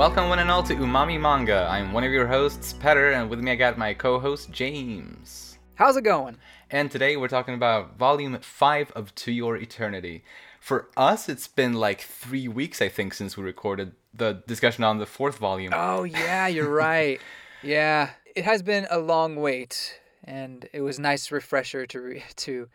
[0.00, 1.68] Welcome one and all to Umami Manga.
[1.70, 5.58] I'm one of your hosts, Petter, and with me I got my co-host James.
[5.74, 6.38] How's it going?
[6.70, 10.24] And today we're talking about volume 5 of To Your Eternity.
[10.58, 14.96] For us, it's been like three weeks, I think, since we recorded the discussion on
[14.96, 15.74] the fourth volume.
[15.76, 17.20] Oh yeah, you're right.
[17.62, 22.70] yeah, it has been a long wait, and it was nice refresher to re- to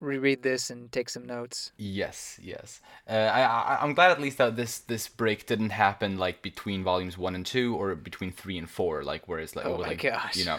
[0.00, 1.72] reread this and take some notes.
[1.76, 2.80] Yes, yes.
[3.08, 6.84] Uh, I, I I'm glad at least that this this break didn't happen like between
[6.84, 9.88] volumes one and two or between three and four, like where it's like Oh my
[9.88, 10.36] like gosh.
[10.36, 10.58] you know.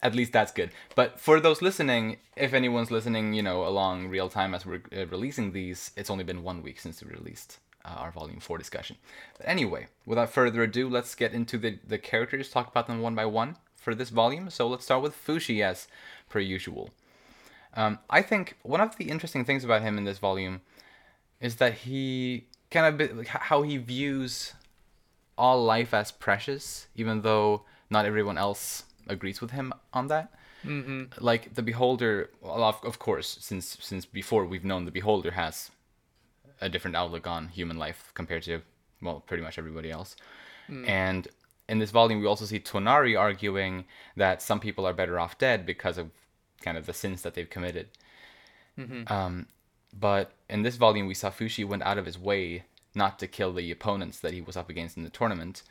[0.00, 0.70] At least that's good.
[0.94, 5.06] But for those listening, if anyone's listening, you know, along real time as we're uh,
[5.06, 8.96] releasing these, it's only been one week since we released uh, our volume four discussion.
[9.36, 13.16] But anyway, without further ado, let's get into the the characters, talk about them one
[13.16, 14.50] by one for this volume.
[14.50, 15.88] So let's start with Fushi as
[16.28, 16.90] per usual.
[17.74, 20.62] Um, I think one of the interesting things about him in this volume
[21.40, 24.54] is that he kind of bit- like, h- how he views
[25.36, 30.32] all life as precious, even though not everyone else agrees with him on that.
[30.64, 31.24] Mm-hmm.
[31.24, 35.70] Like the beholder, well, of, of course, since since before we've known the beholder has
[36.60, 38.62] a different outlook on human life compared to
[39.00, 40.16] well, pretty much everybody else.
[40.86, 41.28] And
[41.68, 43.84] in this volume, we also see Tonari arguing
[44.16, 46.10] that some people are better off dead because of
[46.60, 47.88] kind of the sins that they've committed.
[49.12, 49.46] Um,
[49.98, 52.64] but in this volume, we saw Fushi went out of his way
[52.94, 55.62] not to kill the opponents that he was up against in the tournament.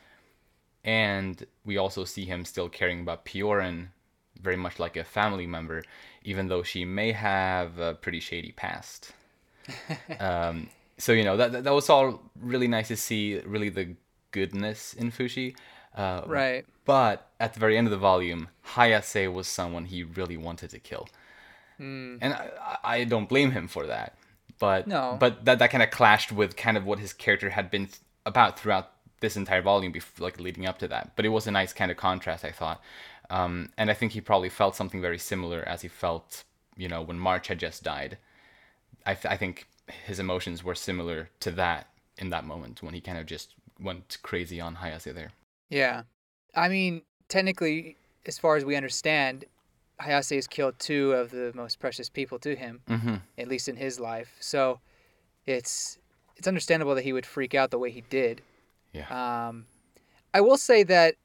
[0.84, 3.88] And we also see him still caring about Pioran
[4.40, 5.82] very much like a family member,
[6.22, 9.12] even though she may have a pretty shady past.
[10.20, 13.96] um, so, you know, that, that, that was all really nice to see, really the
[14.30, 15.56] goodness in Fushi.
[15.94, 16.66] Uh, Right.
[16.88, 20.78] But at the very end of the volume, Hayase was someone he really wanted to
[20.90, 21.06] kill
[21.80, 24.16] and I, I don't blame him for that.
[24.58, 25.16] But No.
[25.20, 27.98] but that that kind of clashed with kind of what his character had been th-
[28.26, 28.90] about throughout
[29.20, 31.12] this entire volume, bef- like leading up to that.
[31.14, 32.80] But it was a nice kind of contrast, I thought.
[33.30, 36.44] Um, and I think he probably felt something very similar as he felt,
[36.76, 38.18] you know, when March had just died.
[39.06, 39.68] I, th- I think
[40.06, 44.18] his emotions were similar to that in that moment when he kind of just went
[44.22, 45.30] crazy on Hayase there.
[45.70, 46.02] Yeah.
[46.54, 49.44] I mean, technically, as far as we understand,
[50.00, 53.16] Hayase has killed two of the most precious people to him, Mm-hmm.
[53.36, 54.36] at least in his life.
[54.40, 54.80] So
[55.46, 55.98] it's
[56.36, 58.42] it's understandable that he would freak out the way he did.
[58.92, 59.08] Yeah.
[59.48, 59.66] Um,
[60.32, 61.16] I will say that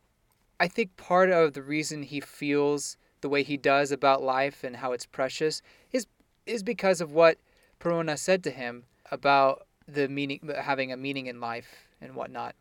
[0.59, 4.77] I think part of the reason he feels the way he does about life and
[4.77, 5.61] how it's precious
[5.91, 6.07] is
[6.45, 7.37] is because of what
[7.79, 12.55] Perona said to him about the meaning, having a meaning in life and whatnot.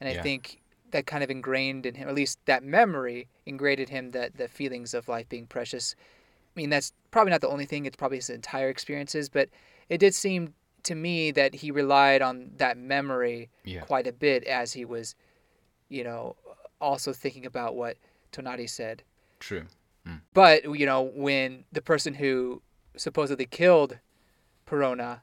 [0.00, 0.22] And I Yeah.
[0.22, 0.60] think
[0.90, 4.48] that kind of ingrained in him, at least that memory ingrained in him that the
[4.48, 5.94] feelings of life being precious.
[6.56, 7.86] I mean, that's probably not the only thing.
[7.86, 9.48] It's probably his entire experiences, but
[9.88, 10.54] it did seem
[10.84, 13.80] to me that he relied on that memory Yeah.
[13.82, 15.14] quite a bit as he was,
[15.88, 16.36] you know,
[16.80, 17.96] also thinking about what
[18.32, 19.02] Tonari said.
[19.40, 19.66] True.
[20.06, 20.20] Mm.
[20.32, 22.62] But, you know, when the person who
[22.96, 23.98] supposedly killed
[24.66, 25.20] Perona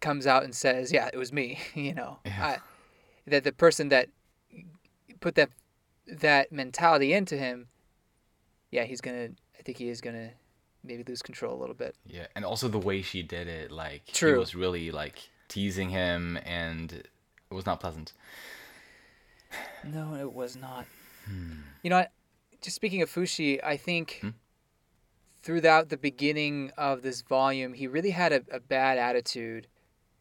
[0.00, 2.44] comes out and says, yeah, it was me, you know, Yeah.
[2.44, 2.58] I,
[3.30, 4.08] that the person that
[5.22, 5.50] put that
[6.06, 7.68] that mentality into him,
[8.70, 10.30] yeah, he's to, I think he is to
[10.84, 11.94] maybe lose control a little bit.
[12.06, 14.38] Yeah, and also the way she did it, like she True.
[14.40, 17.08] was really like teasing him, and it
[17.54, 18.12] was not pleasant.
[19.84, 20.86] No, it was not.
[21.82, 22.08] You know, I-
[22.60, 24.30] just speaking of Fushi, I think Hmm?
[25.42, 29.66] throughout the beginning of this volume, he really had a, a bad attitude,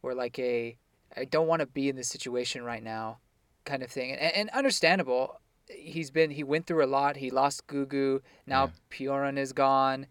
[0.01, 0.78] or like a,
[1.16, 3.19] I don't want to be in this situation right now,
[3.66, 4.11] kind of thing.
[4.11, 5.39] And, and understandable.
[5.69, 7.16] He's been he went through a lot.
[7.17, 8.22] He lost Gugu.
[8.45, 10.07] Now Pioran is gone.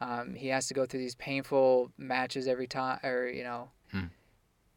[0.00, 4.06] Um, he has to go through these painful matches every time, or you know, Hmm.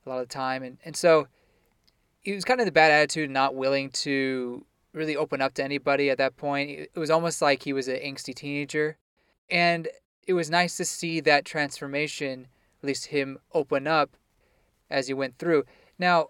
[0.06, 1.28] a lot of the time, and and so
[2.22, 6.10] he was kind of the bad attitude, not willing to really open up to anybody
[6.10, 6.70] at that point.
[6.72, 8.98] It was almost like he was an angsty teenager.
[9.50, 9.88] And
[10.28, 12.48] it was nice to see that transformation,
[12.82, 14.18] at least him open up
[14.90, 15.64] as he went through.
[15.98, 16.28] Now,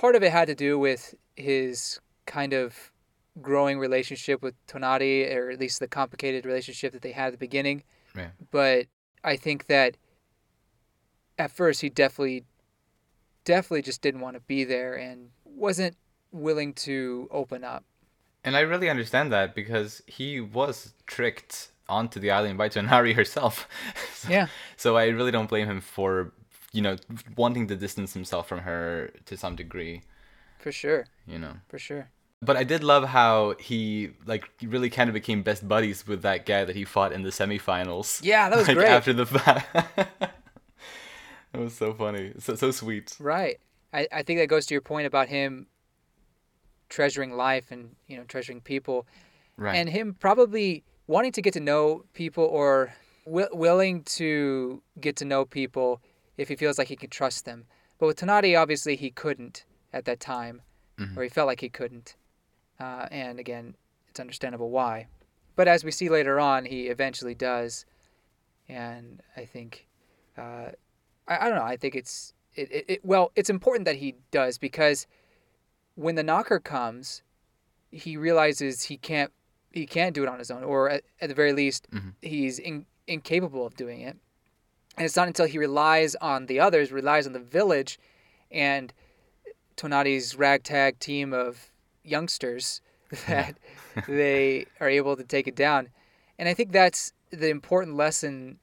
[0.00, 2.90] part of it had to do with his kind of
[3.42, 7.38] growing relationship with Tonari, or at least the complicated relationship that they had at the
[7.38, 7.82] beginning.
[8.16, 8.28] Yeah.
[8.50, 8.86] But
[9.22, 9.98] I think that
[11.38, 12.44] at first he definitely,
[13.44, 15.96] definitely just didn't want to be there and wasn't
[16.32, 17.84] willing to open up.
[18.42, 23.68] And I really understand that because he was tricked onto the island by Tonari herself.
[24.14, 24.46] so, Yeah.
[24.78, 26.32] So I really don't blame him for,
[26.72, 26.96] you know,
[27.36, 30.02] wanting to distance himself from her to some degree.
[30.58, 31.06] For sure.
[31.26, 31.54] You know.
[31.68, 32.10] For sure.
[32.42, 36.46] But I did love how he like really kind of became best buddies with that
[36.46, 38.20] guy that he fought in the semifinals.
[38.24, 38.88] Yeah, that was like, great.
[38.88, 39.64] After the fight,
[41.52, 43.14] it was so funny, so so sweet.
[43.20, 43.58] Right.
[43.92, 45.66] I, I think that goes to your point about him
[46.88, 49.06] treasuring life and you know treasuring people,
[49.56, 49.74] Right.
[49.76, 52.92] and him probably wanting to get to know people or
[53.26, 56.00] wi- willing to get to know people
[56.40, 57.66] if he feels like he can trust them.
[57.98, 60.62] But with Tonari, obviously he couldn't at that time,
[60.98, 61.16] Mhm.
[61.16, 62.16] or he felt like he couldn't.
[62.78, 63.76] Uh, and again,
[64.08, 65.06] it's understandable why.
[65.54, 67.84] But as we see later on, he eventually does,
[68.68, 69.86] and I think,
[70.38, 70.70] uh,
[71.28, 71.64] I, I don't know.
[71.64, 75.06] I think it's it, it, it well, it's important that he does because
[75.94, 77.22] when the knocker comes,
[77.90, 79.32] he realizes he can't
[79.72, 82.14] he can't do it on his own, or at, at the very least, Mhm.
[82.22, 84.16] he's in, incapable of doing it.
[84.96, 87.98] And it's not until he relies on the others, relies on the village,
[88.50, 88.92] and
[89.76, 91.70] Tonari's ragtag team of
[92.04, 92.80] youngsters
[93.28, 93.56] that
[94.06, 95.88] they are able to take it down.
[96.38, 98.58] And I think that's the important lesson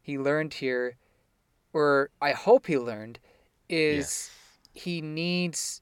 [0.00, 0.96] he learned here,
[1.72, 3.18] or I hope he learned,
[3.68, 4.30] is Yes.
[4.72, 5.80] he needs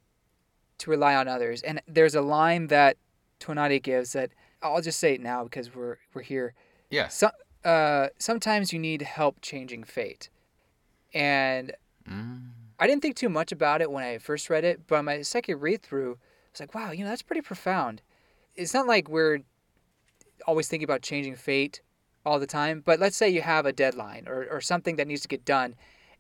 [0.79, 1.63] to rely on others.
[1.63, 2.97] And there's a line that
[3.41, 4.31] Tonari gives that
[4.63, 6.55] I'll just say it now because we're we're here.
[7.09, 7.31] So,
[7.65, 10.29] uh, sometimes you need help changing fate.
[11.15, 11.73] And
[12.09, 12.51] Mm.
[12.79, 15.61] I didn't think too much about it when I first read it, but my second
[15.61, 18.03] read through, I was like, wow, you know, that's pretty profound.
[18.55, 19.41] It's not like we're
[20.47, 21.81] always thinking about changing fate
[22.27, 25.23] all the time, but let's say you have a deadline or, or something that needs
[25.23, 25.75] to get done.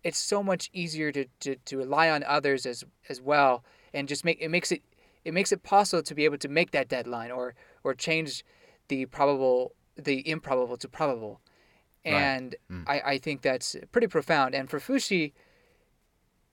[0.04, 4.24] It's so much easier to, to, to rely on others as as well and just
[4.24, 4.82] make it makes it
[5.24, 7.54] it makes it possible to be able to make that deadline or
[7.84, 8.44] or change
[8.88, 11.40] the probable the improbable to probable.
[12.04, 12.14] Right.
[12.14, 12.84] And Mm.
[12.88, 14.54] I, I think that's pretty profound.
[14.54, 15.32] And for Fushi,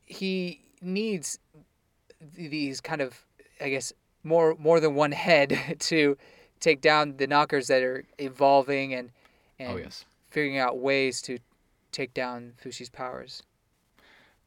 [0.06, 1.40] he needs
[2.22, 3.26] these kind of
[3.62, 3.94] I guess
[4.24, 6.18] more more than one head to
[6.60, 9.12] take down the knockers that are evolving and
[9.58, 10.06] and Oh yes.
[10.30, 11.40] figuring out ways to
[11.92, 13.44] take down Fushi's powers.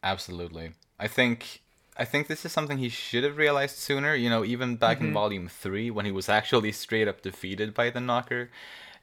[0.03, 0.73] Absolutely.
[0.99, 1.63] I think
[1.97, 4.15] I think this is something he should have realized sooner.
[4.15, 5.13] You know, even back in Mhm.
[5.13, 8.51] volume three, when he was actually straight up defeated by the Knocker.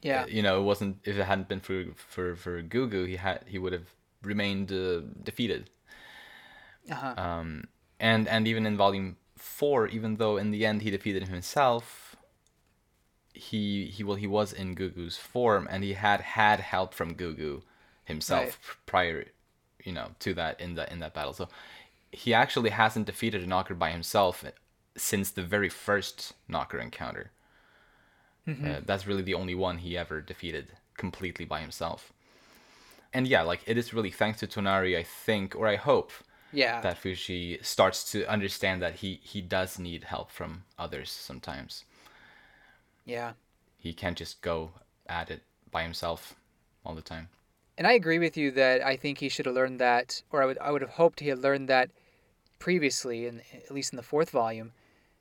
[0.02, 0.24] Yeah.
[0.24, 3.44] uh, you know, it wasn't if it hadn't been for for for Gugu, he had
[3.48, 3.88] he would have
[4.24, 5.70] remained uh, defeated.
[6.90, 7.14] Uh-huh.
[7.18, 7.66] Um,
[8.00, 12.16] and and even in volume four, even though in the end he defeated himself,
[13.34, 17.62] he he well he was in Gugu's form, and he had had help from Gugu
[18.06, 18.86] himself Right.
[18.86, 19.26] prior,
[19.84, 21.34] you know, to that in that in that battle.
[21.34, 21.48] So
[22.12, 24.44] he actually hasn't defeated a knocker by himself
[24.98, 27.32] since the very first knocker encounter.
[28.48, 28.68] Mm-hmm.
[28.70, 32.12] Uh, that's really the only one he ever defeated completely by himself.
[33.14, 36.12] And yeah, like it is really thanks to Tonari, I think, or I hope,
[36.52, 36.82] yeah.
[36.82, 41.86] that Fushi starts to understand that he he does need help from others sometimes.
[43.06, 43.34] yeah.
[43.78, 44.72] He can't just go
[45.08, 45.42] at it
[45.72, 46.36] by himself
[46.84, 47.30] all the time.
[47.78, 50.46] And I agree with you that I think he should have learned that, or I
[50.46, 51.90] would I would have hoped he had learned that
[52.60, 54.72] previously, in at least in the fourth volume.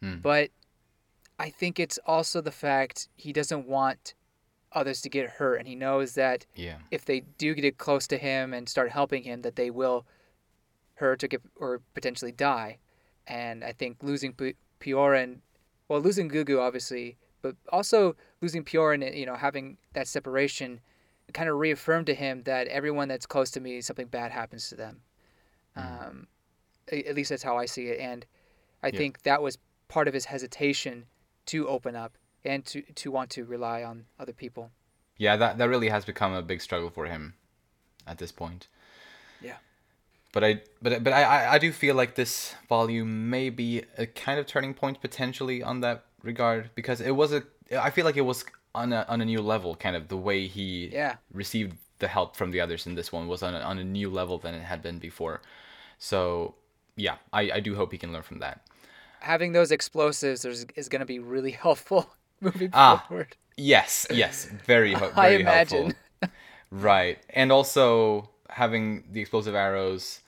[0.03, 0.17] Hmm.
[0.19, 0.51] But
[1.39, 4.15] I think it's also the fact he doesn't want
[4.73, 6.79] others to get hurt, and he knows that Yeah.
[6.91, 10.05] if they do get close to him and start helping him, that they will
[10.95, 12.79] hurt or get or potentially die.
[13.27, 15.41] And I think losing P- Pioran,
[15.89, 20.81] well, losing Gugu obviously, but also losing Pioran, you know, having that separation,
[21.33, 24.75] kind of reaffirmed to him that everyone that's close to me, something bad happens to
[24.75, 25.03] them.
[25.77, 26.38] Um, a-
[26.93, 28.27] at least that's how I see it, and
[28.83, 28.99] I Yeah.
[28.99, 31.07] think that was part of his hesitation
[31.47, 34.71] to open up and to to want to rely on other people.
[35.17, 37.35] Yeah, that that really has become a big struggle for him
[38.07, 38.69] at this point.
[39.41, 39.57] Yeah.
[40.33, 44.39] But I but but I I- do feel like this volume may be a kind
[44.39, 47.43] of turning point potentially on that regard because it was a
[47.73, 50.47] I feel like it was on a on a new level kind of the way
[50.47, 51.17] he Yeah.
[51.33, 54.09] received the help from the others in this one was on a, on a new
[54.09, 55.41] level than it had been before.
[55.99, 56.55] So
[56.99, 58.61] yeah, I, I do hope he can learn from that.
[59.21, 62.03] having those explosives is, is going to be really helpful
[62.41, 63.37] moving Ah, forward.
[63.57, 65.95] Yes, yes, very, ho- I imagine.
[65.95, 66.31] helpful.
[66.71, 70.21] Right, and also having the explosive arrows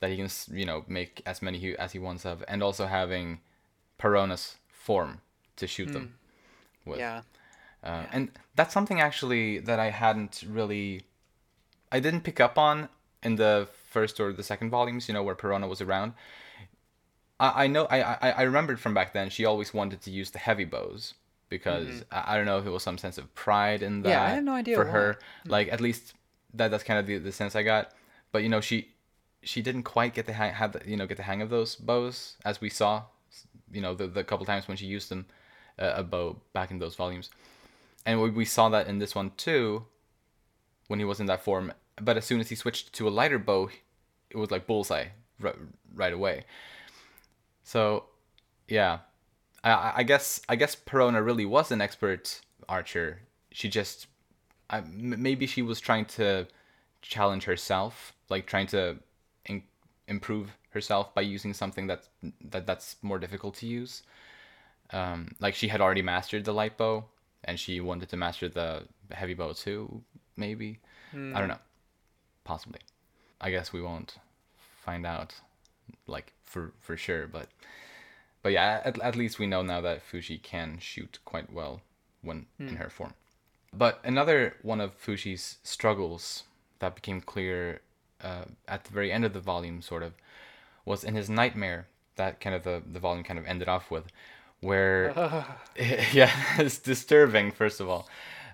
[0.00, 2.86] that he can, you know, make as many he, as he wants of, and also
[2.86, 3.40] having
[3.98, 5.20] Perona's form
[5.56, 6.14] to shoot them
[6.84, 6.96] with.
[6.96, 7.00] Hmm.
[7.00, 7.22] Yeah.
[7.84, 11.02] Uh, And that's something actually that I hadn't really,
[11.92, 12.88] I didn't pick up on
[13.22, 15.08] in the first or the second volumes.
[15.08, 16.12] You know, where Perona was around.
[17.40, 20.30] I, I know I, I I remembered from back then she always wanted to use
[20.30, 21.14] the heavy bows
[21.48, 24.08] because I, I don't know if it was some sense of pride in that.
[24.08, 24.18] Mm-hmm.
[24.18, 24.90] Yeah, I had no idea for why.
[24.98, 25.18] her.
[25.46, 26.14] Like at least
[26.58, 27.92] that that's kind of the, the sense I got.
[28.32, 28.88] But you know she
[29.44, 31.76] she didn't quite get the hang had the, you know get the hang of those
[31.76, 33.02] bows as we saw
[33.70, 35.26] you know the, the couple times when she used them
[35.78, 37.30] uh, a bow back in those volumes
[38.06, 39.84] and we, we saw that in this one too
[40.88, 43.38] when he was in that form but as soon as he switched to a lighter
[43.38, 43.68] bow
[44.34, 45.06] it was like bullseye
[45.40, 45.56] right,
[45.94, 46.44] right away
[47.62, 48.04] so
[48.68, 48.98] yeah
[49.64, 53.20] I, I guess I guess Perona really was an expert archer.
[53.50, 54.06] She just
[54.68, 56.46] I, m- maybe she was trying to
[57.02, 58.96] challenge herself, like trying to
[59.46, 59.62] in,
[60.06, 62.08] improve herself by using something that's
[62.50, 64.02] that that's more difficult to use.
[64.92, 67.06] Um, like she had already mastered the light bow,
[67.44, 70.02] and she wanted to master the heavy bow too.
[70.36, 70.80] Maybe
[71.34, 71.58] I don't know.
[72.44, 72.80] Possibly.
[73.40, 74.16] I guess we won't
[74.84, 75.34] find out,
[76.06, 77.26] like for for sure.
[77.26, 77.48] But
[78.42, 81.80] but yeah, at, at least we know now that Fushi can shoot quite well
[82.22, 83.14] when in her form.
[83.76, 86.44] But another one of Fushi's struggles
[86.78, 87.80] that became clear
[88.22, 90.12] uh, at the very end of the volume, sort of,
[90.84, 91.86] was in his nightmare
[92.16, 94.04] that kind of the, the volume kind of ended off with,
[94.60, 95.12] where,
[96.12, 98.08] yeah, it's disturbing, first of all.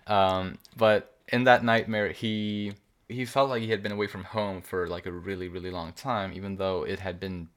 [0.07, 2.73] Um, but in that nightmare, he
[3.11, 5.93] he felt like he had been away from home for like a really, really long
[5.93, 7.49] time, even though it had been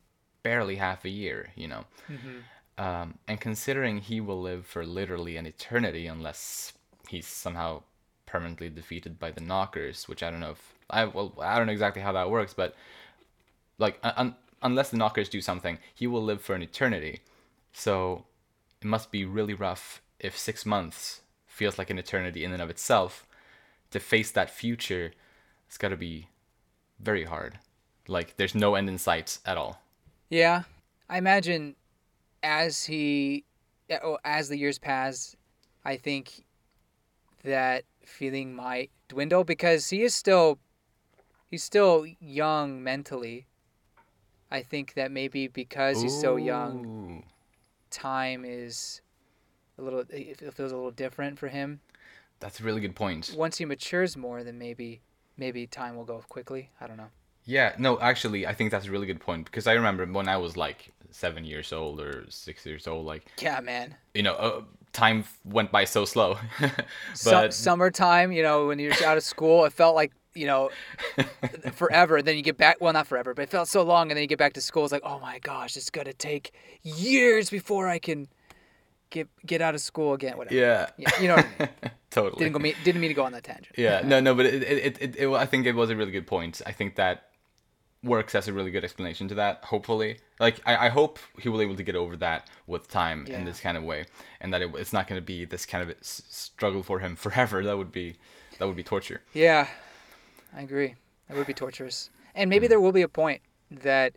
[0.42, 1.86] barely half a year, you know.
[2.78, 6.74] Um, and considering he will live for literally an eternity unless
[7.08, 7.84] he's somehow
[8.26, 11.74] permanently defeated by the knockers, which I don't know if I well I don't know
[11.74, 12.76] exactly how that works, but
[13.78, 17.22] like un- unless the knockers do something, he will live for an eternity.
[17.74, 18.26] So
[18.82, 22.70] it must be really rough if six months feels like an eternity in and of
[22.72, 23.28] itself.
[23.92, 25.12] To face that future,
[25.74, 26.28] it's got to be
[27.00, 27.58] very hard.
[28.08, 29.82] Like there's no end in sight at all.
[30.30, 30.64] Yeah,
[31.10, 31.76] I imagine
[32.44, 33.46] as he,
[34.04, 35.36] oh, as the years pass,
[35.84, 36.46] I think
[37.44, 40.60] that feeling might dwindle because he is still,
[41.50, 43.48] he's still young mentally.
[44.52, 47.24] I think that maybe because he's so young,
[47.90, 49.02] time is
[49.80, 51.80] a little, it feels a little different for him.
[52.40, 53.34] That's a really good point.
[53.36, 55.02] Once he matures more, then maybe,
[55.38, 56.70] maybe time will go quickly.
[56.82, 57.10] I don't know.
[57.46, 60.38] Yeah, no, actually, I think that's a really good point because I remember when I
[60.38, 63.96] was like seven years old or six years old, like Yeah, man.
[64.14, 64.62] you know, uh,
[64.94, 66.38] time went by so slow.
[67.26, 70.70] But summertime, you know, when you're out of school, it felt like, you know,
[71.74, 72.18] forever.
[72.18, 74.10] And then you get back, well, not forever, but it felt so long.
[74.10, 74.84] And then you get back to school.
[74.84, 78.28] It's like, oh my gosh, it's going to take years before I can
[79.10, 80.38] get get out of school again.
[80.38, 80.56] Whatever.
[80.56, 81.92] yeah, Yeah, you know what I mean?
[82.14, 82.40] totally.
[82.40, 83.76] Didn't, go me- didn't mean to go on that tangent.
[83.78, 86.28] yeah, no, no, but it, it, it, it, I think it was a really good
[86.28, 86.62] point.
[86.66, 87.30] I think that
[88.04, 89.64] works as a really good explanation to that.
[89.66, 93.26] Hopefully, like I, I hope he will be able to get over that with time
[93.28, 94.06] in this kind of way,
[94.42, 97.16] and that it, it's not going to be this kind of s- struggle for him
[97.26, 97.64] forever.
[97.64, 98.16] That would be
[98.60, 99.22] that would be torture.
[99.34, 99.68] Yeah,
[100.56, 100.96] I agree.
[101.28, 102.10] That would be torturous.
[102.36, 102.70] And maybe mm.
[102.70, 103.42] there will be a point
[103.72, 104.16] that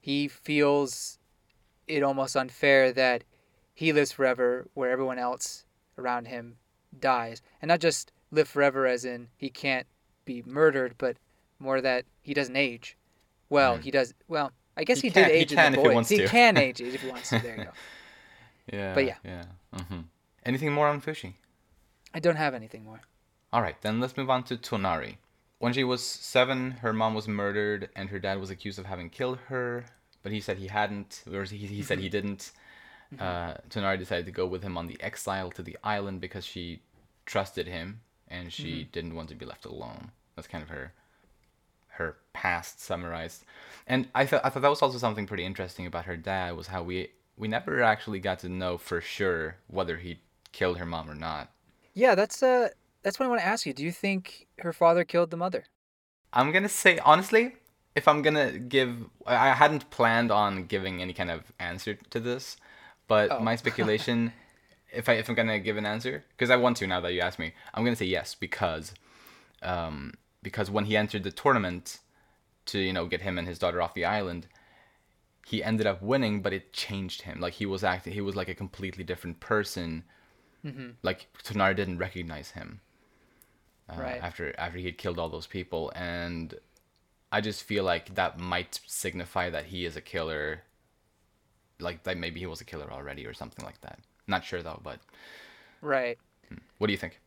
[0.00, 1.18] he feels
[1.86, 3.24] it almost unfair that
[3.74, 5.64] he lives forever where everyone else
[5.98, 6.56] around him
[7.00, 7.42] dies.
[7.62, 9.86] And not just live forever as in he can't
[10.24, 11.16] be murdered, but
[11.58, 12.96] more that he doesn't age.
[13.50, 14.14] Well, he does.
[14.26, 16.08] Well, I guess He he, did age can in if the he boys.
[16.08, 17.38] he can age if he wants to.
[17.38, 17.70] There you go.
[18.72, 18.94] Yeah.
[18.94, 19.16] But yeah.
[19.24, 19.44] Yeah.
[19.74, 20.00] hmm
[20.46, 21.34] Anything more on Fushi?
[22.14, 23.00] I don't have anything more.
[23.52, 25.16] All right, then let's move on to Tonari.
[25.58, 29.10] When she was seven, her mom was murdered, and her dad was accused of having
[29.10, 29.84] killed her,
[30.22, 32.52] but he said he hadn't, or he, he said he didn't.
[33.20, 36.82] Uh, Tonari decided to go with him on the exile to the island because she
[37.26, 40.10] trusted him and she didn't want to be left alone.
[40.34, 40.92] That's kind of her
[41.88, 43.44] her past summarized.
[43.86, 46.66] And I thought I thought that was also something pretty interesting about her dad was
[46.66, 50.20] how we we never actually got to know for sure whether he
[50.52, 51.50] killed her mom or not.
[51.94, 52.70] Yeah, that's uh,
[53.02, 53.72] that's what I want to ask you.
[53.72, 55.64] Do you think her father killed the mother?
[56.32, 57.54] I'm gonna say honestly,
[57.94, 62.56] if I'm gonna give, I hadn't planned on giving any kind of answer to this,
[63.08, 63.40] but Oh.
[63.40, 64.32] my speculation,
[64.92, 67.20] if I if I'm gonna give an answer, because I want to now that you
[67.20, 68.94] asked me, I'm gonna say yes because,
[69.62, 72.00] um, because when he entered the tournament,
[72.66, 74.46] to you know get him and his daughter off the island,
[75.46, 77.40] he ended up winning, but it changed him.
[77.40, 80.04] Like he was acting, he was like a completely different person.
[81.02, 82.80] Like Tonari didn't recognize him
[83.88, 84.22] uh, Right.
[84.22, 86.54] after after he had killed all those people, and
[87.30, 90.62] I just feel like that might signify that he is a killer.
[91.84, 93.98] Like that maybe he was a killer already or something like that.
[94.26, 94.98] Not sure though, but
[95.80, 96.18] Right.
[96.78, 97.20] what do you think?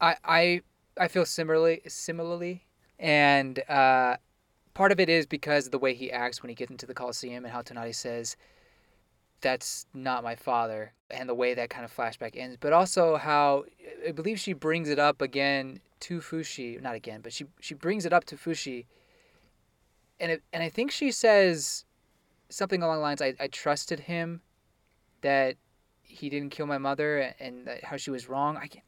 [0.00, 0.62] I I
[0.98, 2.64] I feel similarly similarly,
[2.98, 4.16] and uh,
[4.74, 6.94] part of it is because of the way he acts when he gets into the
[6.94, 8.36] Coliseum and how Tonari says,
[9.40, 13.64] "That's not my father," and the way that kind of flashback ends, but also how
[14.06, 18.04] I believe she brings it up again to Fushi, not again, but she she brings
[18.04, 18.86] it up to Fushi,
[20.18, 21.84] and it, and I think she says
[22.52, 24.42] something along the lines, "I I trusted him,
[25.22, 25.56] that
[26.02, 28.84] he didn't kill my mother, and that how she was wrong." I can't.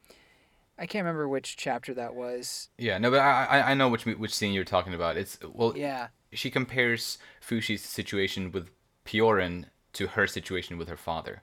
[0.77, 2.69] I can't remember which chapter that was.
[2.77, 5.15] Yeah, no, but I I, know which which scene you're talking about.
[5.17, 6.09] It's well, Yeah.
[6.33, 8.69] she compares Fushi's situation with
[9.05, 11.41] Pioran to her situation with her father,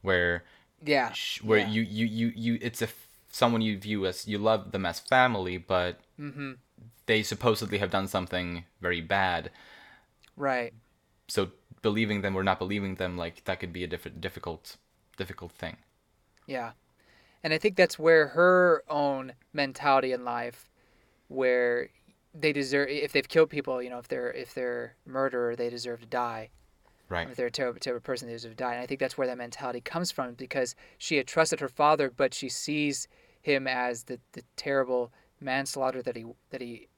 [0.00, 0.44] where
[0.82, 1.12] Yeah.
[1.12, 1.68] sh- where yeah.
[1.68, 2.88] you, you you you it's a
[3.30, 6.52] someone you view as you love them as family, but Mm-hmm.
[7.06, 9.50] they supposedly have done something very bad.
[10.36, 10.72] Right.
[11.32, 11.48] So
[11.80, 14.76] believing them or not believing them, like that could be a different difficult
[15.16, 15.78] difficult thing.
[16.46, 16.72] Yeah.
[17.42, 20.68] And I think that's where her own mentality in life
[21.28, 21.88] where
[22.34, 26.00] they deserve if they've killed people, you know, if they're if they're murderer, they deserve
[26.00, 26.50] to die.
[27.08, 27.26] Right.
[27.30, 28.74] If they're a terrible, terrible person, they deserve to die.
[28.74, 32.12] And I think that's where that mentality comes from because she had trusted her father,
[32.14, 33.08] but she sees
[33.40, 35.10] him as the, the terrible
[35.40, 36.88] manslaughter that he that he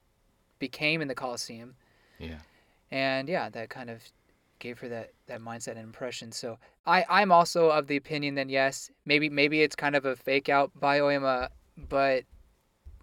[0.59, 1.77] became in the Colosseum.
[2.19, 2.39] Yeah.
[2.91, 4.03] and yeah that kind of
[4.65, 8.49] gave her that that mindset and impression so i i'm also of the opinion that
[8.51, 11.49] yes maybe maybe it's kind of a fake out by oima
[11.89, 12.25] but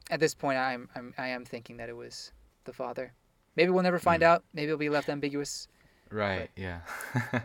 [0.10, 2.32] at this point i'm, I'm i am thinking that it was
[2.66, 3.14] the father
[3.56, 4.30] maybe we'll never find Mm.
[4.30, 5.68] out maybe it'll be left ambiguous
[6.14, 6.82] Right, yeah.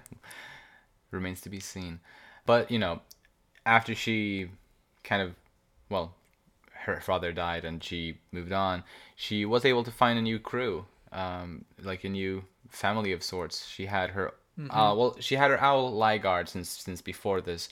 [1.13, 2.01] Remains to be seen.
[2.47, 3.01] But, you know,
[3.65, 4.51] after she
[5.05, 5.35] kind of,
[5.89, 6.15] well,
[6.85, 8.83] her father died and she moved on,
[9.15, 13.67] she was able to find a new crew, um, like a new family of sorts.
[13.67, 14.35] She had her,
[14.71, 17.69] uh, well, she had her owl Ligard since since before this,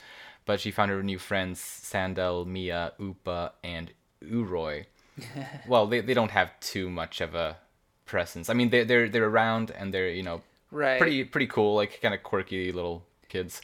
[0.47, 4.87] but she found her new friends Sandel, Mia, Upa, and Uroy.
[5.69, 7.57] well, they, they don't have too much of a
[8.05, 8.49] presence.
[8.51, 12.01] I mean, they they're they're around and they're you know right pretty pretty cool, like
[12.03, 13.61] kind of quirky little kids.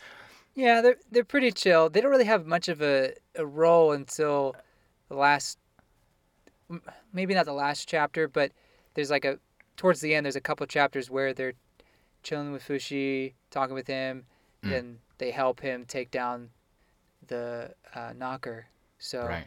[0.55, 4.55] yeah they're they're pretty chill they don't really have much of a, a role until
[5.09, 5.59] the last
[7.13, 8.51] maybe not the last chapter but
[8.95, 9.39] there's like a
[9.81, 11.55] towards the end there's a couple chapters where they're
[12.23, 14.25] chilling with fushi talking with him
[14.63, 14.79] Mm.
[14.79, 16.51] and they help him take down
[17.29, 18.67] the uh, knocker
[18.99, 19.47] so Right.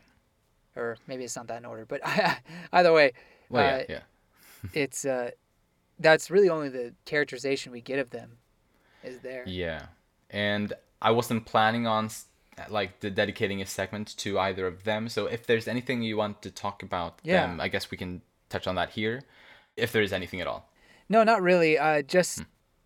[0.75, 2.01] or maybe it's not that in order but
[2.73, 3.11] either way
[3.49, 3.99] Well, uh, yeah, yeah.
[4.83, 5.29] it's uh
[5.99, 8.29] that's really only the characterization we get of them
[9.03, 9.81] is there Yeah.
[10.31, 12.09] And I wasn't planning on
[12.69, 15.09] like the dedicating a segment to either of them.
[15.09, 17.45] So if there's anything you want to talk about Yeah.
[17.45, 19.21] them, I guess we can touch on that here.
[19.77, 20.69] If there is anything at all.
[21.09, 21.77] No, not really.
[21.77, 22.43] Uh, just Hmm.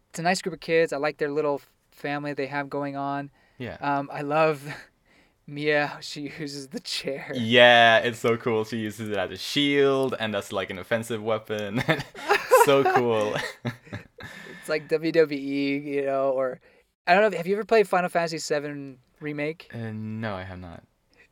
[0.09, 0.91] it's a nice group of kids.
[0.93, 3.29] I like their little family they have going on.
[3.57, 3.77] Yeah.
[3.81, 4.63] Um, I love
[5.47, 5.97] Mia.
[6.01, 7.31] She uses the chair.
[7.33, 8.65] Yeah, it's so cool.
[8.65, 11.81] She uses it as a shield and as like an offensive weapon.
[12.65, 13.35] so cool.
[14.59, 16.59] It's like WWE, you know, or
[17.07, 17.37] I don't know.
[17.37, 19.71] Have you ever played Final Fantasy VII remake?
[19.73, 20.83] uh, no, I have not.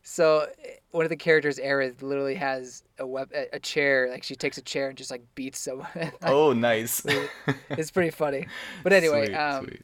[0.08, 4.08] So eh, one of the characters, Aerith, literally has a web a, chair.
[4.08, 5.88] Like she takes a chair and just like beats someone.
[6.22, 7.04] Oh, nice.
[7.70, 8.46] it's pretty funny.
[8.84, 9.82] But anyway, Sweet, um, sweet.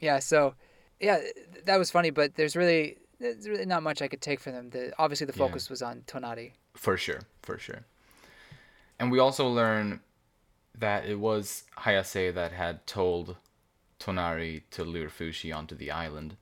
[0.00, 0.54] yeah so
[1.00, 1.18] yeah
[1.64, 4.70] that was funny but there's really there's really not much i could take from them
[4.70, 5.46] the obviously the Yeah.
[5.46, 7.82] focus was on tonari For sure, for sure.
[8.98, 10.00] And we also learn
[10.76, 13.36] that it was Hayase that had told
[14.00, 16.36] Tonari to lure Fushi onto the island.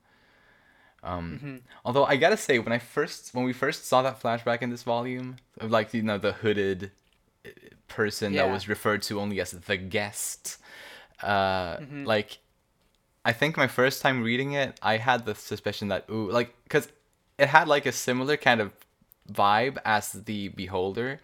[1.03, 1.61] Um, Mhm.
[1.85, 4.83] Although I gotta say, when I first when we first saw that flashback in this
[4.83, 6.91] volume, of like you know the hooded
[7.45, 7.49] uh,
[7.87, 10.57] person that was referred to only as the guest,
[11.23, 12.05] uh, Mhm.
[12.05, 12.39] like
[13.25, 16.87] I think my first time reading it, I had the suspicion that ooh, like because
[17.37, 18.73] it had like a similar kind of
[19.31, 21.19] vibe as the Beholder.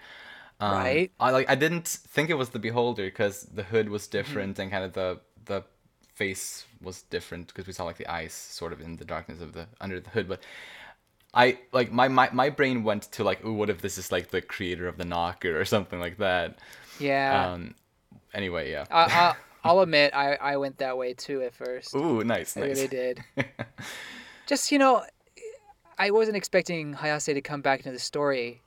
[0.60, 1.12] Um, Right.
[1.20, 4.48] I like I didn't think it was the Beholder because the hood was Mm-hmm.
[4.48, 5.64] different and kind of the the
[6.16, 9.54] face was different because we saw like the eyes sort of in the darkness of
[9.54, 10.42] the under the hood, but.
[11.36, 14.30] I like my, my my brain went to like, ooh, what if this is like
[14.30, 16.60] the creator of the knocker or something like that?
[17.00, 17.74] yeah Um.
[18.36, 18.86] Anyway, yeah.
[18.92, 22.62] I, I, i'll admit I, I went that way too at first ooh, nice, i
[22.62, 22.70] nice.
[22.76, 23.24] really did
[24.46, 25.04] just you know
[25.98, 28.62] i wasn't expecting hayase to come back into the story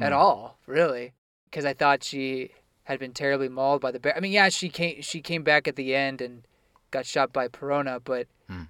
[0.00, 0.16] at Mm.
[0.16, 1.12] all really
[1.48, 2.50] because i thought she
[2.84, 5.66] had been terribly mauled by the bear i mean yeah she came she came back
[5.66, 6.42] at the end and
[6.96, 8.66] got shot by perona but Mm.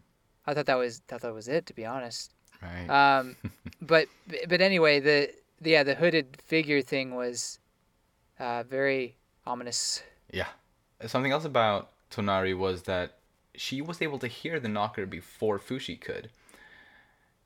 [0.46, 2.26] i thought that was thought that was it to be honest
[2.62, 2.88] Right.
[3.00, 3.36] Um,
[3.92, 4.06] but
[4.50, 5.18] but anyway, the
[5.60, 7.58] the yeah the hooded figure thing was
[8.44, 9.02] uh, very
[9.52, 10.02] ominous.
[10.40, 10.48] Yeah.
[11.14, 13.08] Something else about Tonari was that
[13.64, 16.30] she was able to hear the knocker before Fushi could.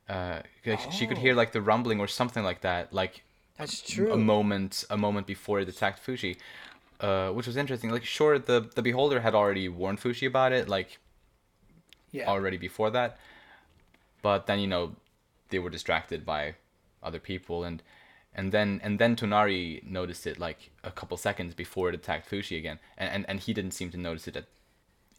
[0.08, 1.42] Uh, like, she could hear Oh.
[1.42, 3.14] like the rumbling or something like that, like
[3.58, 4.12] That's true.
[4.12, 6.36] a moment a moment before it attacked Fushi,
[7.00, 7.90] uh, which was interesting.
[7.90, 10.98] Like, sure, the the beholder had already warned Fushi about it, like
[12.12, 12.28] yeah.
[12.28, 13.18] already before that,
[14.22, 14.96] but then you know
[15.48, 16.54] they were distracted by
[17.02, 17.82] other people and.
[18.32, 22.56] And then and then Tonari noticed it like a couple seconds before it attacked Fushi
[22.56, 24.44] again, and, and, and he didn't seem to notice it at,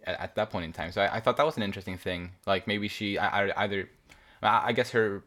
[0.06, 0.94] at, at that point in time.
[0.94, 2.32] So I, I thought that was an interesting thing.
[2.48, 3.90] Like maybe she I, I, either
[4.42, 5.24] I, I guess her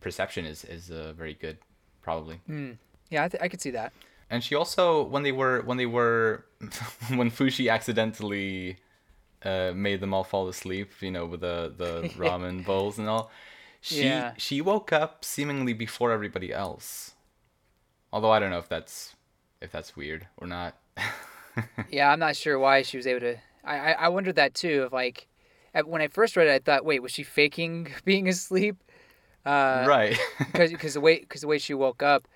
[0.00, 1.58] perception is is uh, very good,
[2.00, 2.40] probably.
[2.48, 2.78] Mm.
[3.10, 3.92] Yeah, I, th- I could see that.
[4.30, 6.44] And she also when they were when they were
[7.14, 8.78] when Fushi accidentally
[9.44, 13.30] uh, made them all fall asleep, you know, with the the ramen bowls and all.
[13.80, 14.32] She Yeah.
[14.36, 17.14] she woke up seemingly before everybody else.
[18.12, 19.14] Although I don't know if that's
[19.60, 20.76] if that's weird or not.
[21.90, 23.36] yeah, I'm not sure why she was able to.
[23.64, 24.82] I I, I wondered that too.
[24.82, 25.28] Of like,
[25.84, 28.76] when I first read it, I thought, wait, was she faking being asleep?
[29.44, 30.18] Uh, right.
[30.38, 32.26] because because the way because the way she woke up,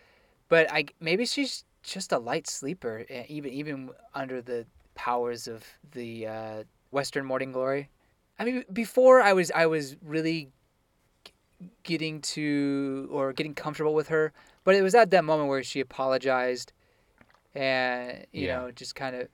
[0.48, 6.26] but I maybe she's just a light sleeper, even even under the powers of the
[6.26, 7.88] uh, Western Morning Glory.
[8.38, 10.50] I mean, before I was I was really
[11.82, 14.32] getting to or getting comfortable with her,
[14.64, 16.72] but it was at that moment where she apologized,
[17.54, 18.60] and you Yeah.
[18.60, 19.28] know just kind of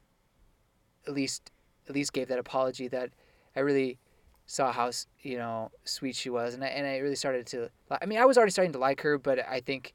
[1.07, 1.51] at least
[1.89, 3.11] at least gave that apology that
[3.55, 3.99] I really
[4.47, 7.71] saw how you know sweet she was, and I, and I really started to.
[7.91, 9.95] I mean, I was already starting to like her, but I think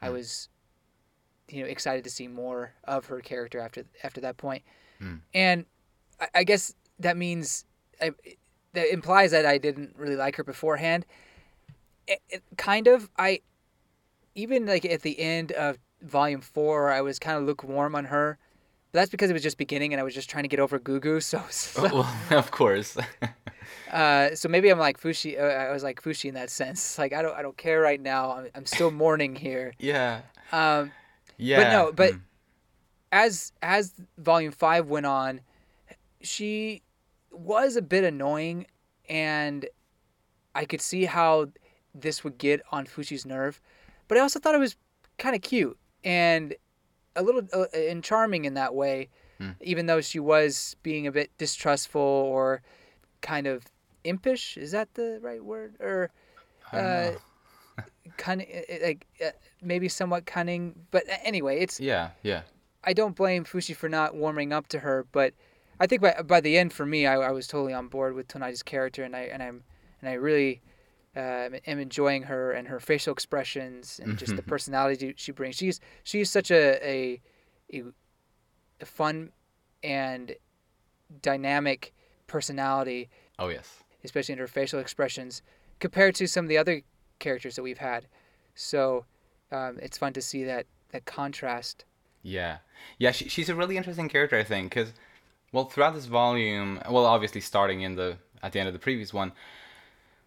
[0.00, 0.12] I Mm.
[0.12, 0.48] was,
[1.48, 4.62] you know, excited to see more of her character after after that point.
[5.00, 5.20] Mm.
[5.34, 5.66] And
[6.20, 7.64] I, I guess that means
[8.00, 8.12] I,
[8.72, 11.06] that implies that I didn't really like her beforehand.
[12.06, 13.10] It, it, kind of.
[13.18, 13.40] I
[14.34, 18.38] even like at the end of volume four, I was kind of lukewarm on her.
[18.92, 20.78] But that's because it was just beginning, and I was just trying to get over
[20.78, 21.22] Gugu.
[21.22, 22.96] So, so well, of course.
[23.92, 25.40] uh, so maybe I'm like Fushi.
[25.40, 26.98] Uh, I was like Fushi in that sense.
[26.98, 28.32] Like I don't, I don't care right now.
[28.32, 29.72] I'm, I'm still mourning here.
[29.78, 30.22] yeah.
[30.52, 30.92] Um,
[31.42, 31.56] Yeah.
[31.64, 32.20] But no, but- mm,
[33.10, 35.40] as as Volume Five went on,
[36.22, 36.82] she
[37.30, 38.66] was a bit annoying,
[39.08, 39.66] and
[40.54, 41.48] I could see how
[41.94, 43.60] this would get on Fushi's nerve.
[44.08, 44.76] But I also thought it was
[45.18, 46.54] kind of cute and
[47.16, 49.50] a little uh, and charming in that way, Hmm.
[49.60, 52.62] even though she was being a bit distrustful or
[53.20, 53.64] kind of
[54.04, 54.56] impish.
[54.56, 55.76] Is that the right word?
[55.80, 56.10] Or
[56.72, 57.12] uh.
[58.16, 59.30] Cunning, like uh,
[59.62, 60.74] maybe somewhat cunning.
[60.90, 62.10] But anyway, it's yeah.
[62.22, 62.42] Yeah.
[62.84, 65.34] I don't blame Fushi for not warming up to her, but
[65.80, 68.28] I think by by the end for me, I, I was totally on board with
[68.28, 69.62] Tonari's character, and I and I'm
[70.00, 70.60] and I really
[71.16, 75.56] uh, am enjoying her and her facial expressions and just the personality she brings.
[75.56, 77.20] She's she's such a a,
[77.72, 77.82] a,
[78.80, 79.30] a fun
[79.82, 80.34] and
[81.20, 81.92] dynamic
[82.26, 83.08] personality,
[83.38, 83.82] Oh yes.
[84.04, 85.42] especially in her facial expressions,
[85.80, 86.82] compared to some of the other
[87.22, 88.06] characters that we've had.
[88.54, 89.06] So
[89.50, 91.84] um, it's fun to see that that contrast.
[92.22, 92.58] Yeah,
[92.98, 93.12] yeah.
[93.12, 94.92] She, she's a really interesting character, I think, because
[95.52, 99.14] well, throughout this volume, well, obviously starting in the at the end of the previous
[99.14, 99.32] one,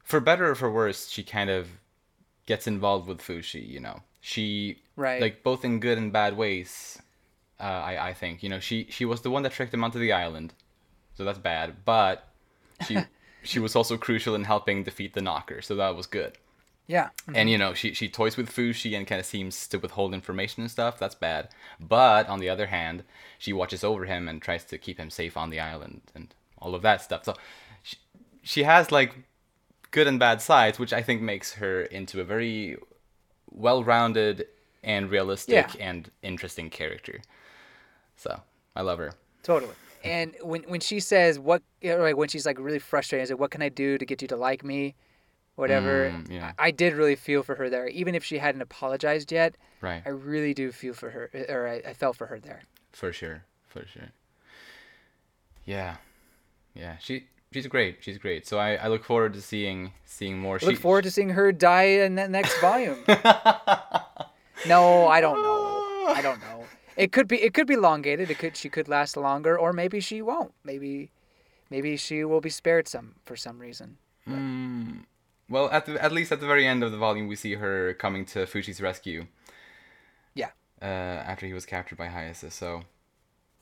[0.04, 1.68] for better or for worse, she kind of
[2.48, 3.68] gets involved with Fushi.
[3.68, 5.22] You know, she Right.
[5.22, 7.00] like both in good and bad ways.
[7.60, 10.00] Uh, I I think you know she she was the one that tricked him onto
[10.00, 10.54] the island,
[11.16, 11.86] so that's bad.
[11.86, 12.28] But
[12.88, 12.98] she
[13.44, 16.38] she was also crucial in helping defeat the Knocker, so that was good.
[16.88, 17.10] Yeah.
[17.28, 17.48] And mm-hmm.
[17.48, 20.72] you know, she she toys with Fushi and kind of seems to withhold information and
[20.72, 21.00] stuff.
[21.00, 21.50] That's bad.
[21.80, 23.04] But on the other hand,
[23.38, 26.76] she watches over him and tries to keep him safe on the island and all
[26.76, 27.26] of that stuff.
[27.26, 27.34] So
[27.82, 27.98] she,
[28.44, 29.16] she has like
[29.92, 32.78] good and bad sides, which I think makes her into a very
[33.50, 34.46] well-rounded
[34.84, 35.88] and realistic Yeah.
[35.88, 37.22] and interesting character.
[38.16, 38.42] So
[38.76, 39.14] I love her.
[39.42, 39.74] Totally.
[40.04, 43.64] And when when she says what, like when she's like really frustrated, like what can
[43.64, 44.94] I do to get you to like me,
[45.56, 46.12] whatever.
[46.12, 46.52] Mm, yeah.
[46.58, 49.56] I, I did really feel for her there, even if she hadn't apologized yet.
[49.82, 50.02] Right.
[50.06, 52.64] I really do feel for her, or I, I felt for her there.
[52.92, 54.10] For sure, for sure.
[55.66, 55.98] Yeah,
[56.74, 56.98] yeah.
[57.00, 57.98] She she's great.
[58.02, 58.48] She's great.
[58.48, 60.60] So I, I look forward to seeing seeing more.
[60.62, 63.00] I look forward to seeing her die in the next volume.
[64.68, 66.14] no, I don't know.
[66.14, 66.66] I don't know.
[66.96, 68.30] It could be it could be elongated.
[68.32, 70.54] It could she could last longer, or maybe she won't.
[70.64, 71.12] Maybe
[71.70, 73.98] maybe she will be spared some for some reason.
[74.28, 75.04] Mm,
[75.50, 77.94] well, at the at least at the very end of the volume, we see her
[77.94, 79.28] coming to Fushi's rescue.
[80.34, 80.50] Yeah.
[80.82, 82.52] Uh, after he was captured by Hayase.
[82.52, 82.84] So,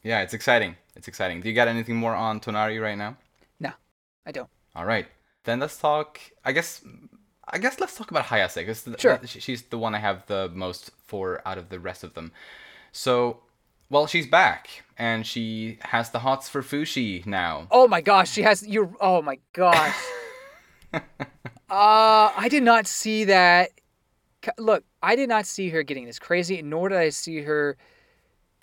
[0.03, 0.75] yeah, it's exciting.
[0.95, 1.41] It's exciting.
[1.41, 3.17] Do you got anything more on Tonari right now?
[3.59, 3.71] No,
[4.25, 4.49] I don't.
[4.75, 5.07] All right.
[5.43, 6.19] Then let's talk.
[6.45, 6.81] I guess.
[7.45, 9.19] I guess let's talk about Hayase because Sure.
[9.25, 12.31] she's the one I have the most for out of the rest of them.
[12.93, 13.41] So,
[13.89, 17.67] well, she's back and she has the hots for Fushi now.
[17.69, 18.95] Oh my gosh, she has you.
[19.01, 19.93] Oh my gosh.
[21.73, 23.71] uh, I did not see that.
[24.57, 27.77] Look, I did not see her getting this crazy, nor did I see her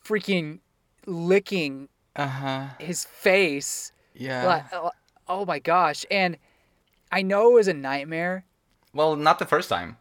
[0.05, 0.61] freaking
[1.07, 2.67] licking Uh huh.
[2.79, 3.93] his face.
[4.15, 4.47] Yeah.
[4.47, 4.91] Like, uh,
[5.29, 6.05] oh my gosh!
[6.11, 6.37] And
[7.11, 8.45] I know it was a nightmare.
[8.93, 9.97] Well, not the first time.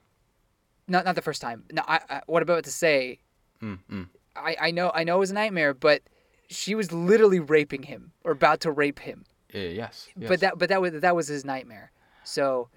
[0.87, 1.63] Not not the first time.
[1.71, 3.19] No, I, I what about to say?
[3.61, 4.07] Mm, mm.
[4.35, 6.01] I I know I know it was a nightmare, but
[6.49, 9.25] she was literally raping him or about to rape him.
[9.53, 10.27] Uh, yes, yes.
[10.27, 11.91] But that but that was that was his nightmare.
[12.23, 12.69] So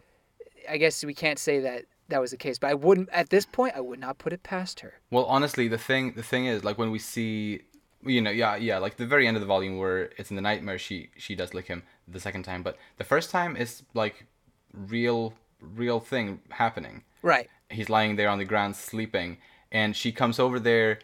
[0.68, 2.58] I guess we can't say that that was the case.
[2.58, 3.74] But I wouldn't at this point.
[3.76, 4.94] I would not put it past her.
[5.10, 7.62] Well, honestly, the thing the thing is like when we see
[8.04, 10.42] you know, yeah, yeah, like the very end of the volume where it's in the
[10.42, 14.26] nightmare, she she does lick him the second time, but the first time is like
[14.72, 17.04] real, real thing happening.
[17.22, 17.48] Right.
[17.70, 19.38] He's lying there on the ground sleeping,
[19.70, 20.98] and she comes over there,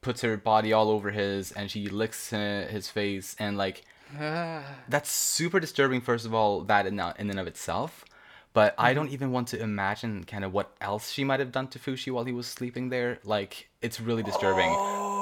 [0.00, 3.84] puts her body all over his, and she licks his face, and like
[4.18, 4.62] ah.
[4.88, 6.00] that's super disturbing.
[6.00, 8.04] First of all, that in, in and of itself.
[8.52, 8.96] But I mm-hmm.
[8.96, 12.12] don't even want to imagine kind of what else she might have done to Fushi
[12.12, 13.18] while he was sleeping there.
[13.24, 14.70] Like, it's really disturbing.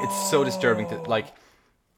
[0.02, 1.26] It's so disturbing to like.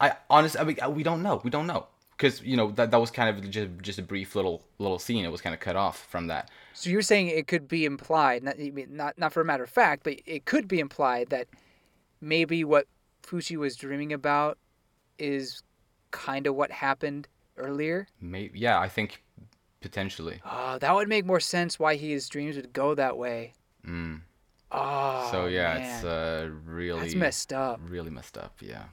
[0.01, 1.41] I honestly, I mean, uh, we don't know.
[1.45, 1.87] We don't know
[2.23, 5.25] because you know that that was kind of just just a brief little little scene.
[5.25, 6.51] It was kind of cut off from that.
[6.73, 8.57] So you're saying it could be implied, not
[8.91, 11.49] not not for a matter of fact, but it could be implied that
[12.21, 12.87] maybe what
[13.25, 14.59] Fushi was dreaming about
[15.19, 15.63] is
[16.11, 18.07] kind of what happened earlier.
[18.21, 19.23] Maybe, yeah, I think
[19.83, 20.41] potentially.
[20.45, 23.53] Oh, that would make more sense why his dreams would go that way.
[23.87, 24.21] Mm.
[24.71, 25.83] Oh, So yeah, man.
[25.83, 27.81] it's uh, really that's messed up.
[27.87, 28.55] really messed up.
[28.61, 28.85] Yeah.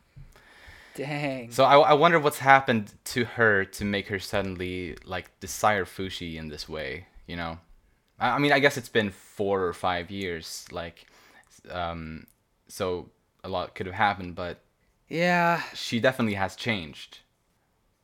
[0.96, 1.52] Dang.
[1.52, 6.36] So I, I wonder what's happened to her to make her suddenly like desire Fushi
[6.36, 7.06] in this way.
[7.28, 7.60] You know,
[8.20, 10.66] I, I mean, I guess it's been four or five years.
[10.72, 11.06] Like,
[11.70, 12.26] um,
[12.68, 13.10] so
[13.44, 14.60] a lot could have happened, but
[15.08, 15.62] yeah.
[15.74, 17.20] she definitely has changed.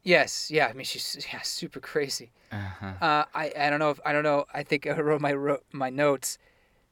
[0.05, 0.49] Yes.
[0.49, 0.67] Yeah.
[0.67, 2.31] I mean, she's yeah, super crazy.
[2.51, 2.93] Uh-huh.
[3.01, 4.45] Uh, I I don't know if I don't know.
[4.53, 6.37] I think I wrote my wrote my notes.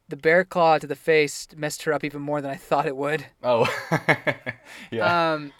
[0.09, 2.97] The bear claw to the face messed her up even more than I thought it
[2.97, 3.25] would.
[3.41, 3.65] Oh,
[4.91, 5.33] yeah.
[5.33, 5.53] Um,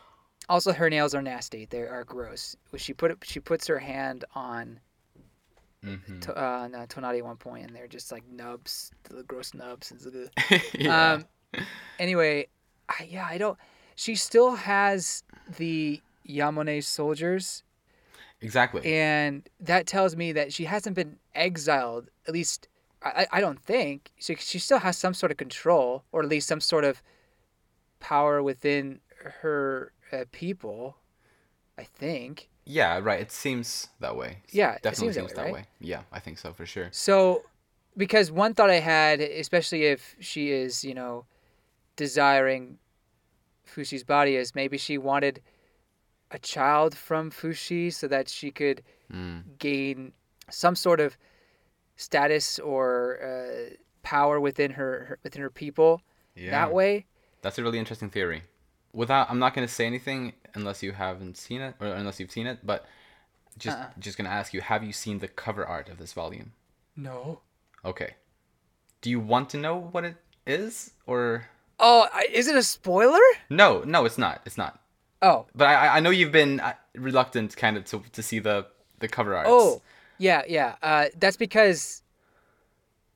[0.49, 1.65] also, her nails are nasty.
[1.65, 2.57] They are gross.
[2.75, 4.79] She put she puts her hand on
[5.83, 6.21] Mhm.
[6.21, 9.53] to, uh, on, uh, Tonari at one point, and they're just like nubs, the gross
[9.53, 9.91] nubs.
[10.73, 11.13] Yeah.
[11.13, 11.25] Um,
[11.99, 12.47] anyway,
[12.87, 13.57] I, yeah, I don't.
[13.95, 15.23] She still has
[15.57, 17.63] the Yanome soldiers,
[18.41, 18.93] exactly.
[18.93, 22.09] and that tells me that she hasn't been exiled.
[22.27, 22.67] At least,
[23.03, 24.35] I, I don't think she.
[24.35, 27.01] She still has some sort of control, or at least some sort of
[27.99, 28.99] power within
[29.41, 30.97] her uh, people.
[31.77, 32.49] I think.
[32.65, 33.19] yeah, right.
[33.19, 34.37] It seems that way.
[34.51, 35.65] Yeah, it definitely seems that way, right?
[35.79, 36.89] Yeah, I think so for sure.
[36.91, 37.43] So,
[37.97, 41.25] because one thought I had, especially if she is, you know,
[41.95, 42.77] desiring
[43.65, 45.41] Fushi's body, is maybe she wanted
[46.33, 49.43] a child from Fushi so that she could Mm.
[49.59, 50.13] gain
[50.49, 51.15] some sort of
[51.95, 56.01] status or uh, power within her, her within her people
[56.35, 56.51] Yeah.
[56.51, 57.05] that way.
[57.41, 58.43] That's a really interesting theory.
[58.93, 62.31] Without, I'm not going to say anything unless you haven't seen it or unless you've
[62.31, 62.59] seen it.
[62.65, 62.85] But
[63.57, 63.89] just, Uh-uh.
[63.99, 66.53] just going to ask you: Have you seen the cover art of this volume?
[66.95, 67.41] No.
[67.85, 68.15] Okay.
[69.01, 70.15] Do you want to know what it
[70.47, 71.47] is, or
[71.79, 73.19] Oh, is it a spoiler?
[73.49, 73.83] no?
[73.83, 74.41] No, it's not.
[74.45, 74.79] It's not.
[75.23, 78.67] Oh, But I, I- know you've been uh, reluctant, kind of, to to see the
[78.99, 79.47] the cover art.
[79.49, 79.81] Oh,
[80.19, 80.75] yeah, yeah.
[80.83, 82.01] Uh, that's because.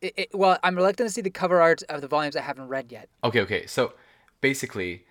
[0.02, 2.68] It, it, well, I'm reluctant to see the cover art of the volumes I haven't
[2.68, 3.10] read yet.
[3.24, 3.66] Okay, okay.
[3.66, 3.94] So
[4.42, 5.06] basically,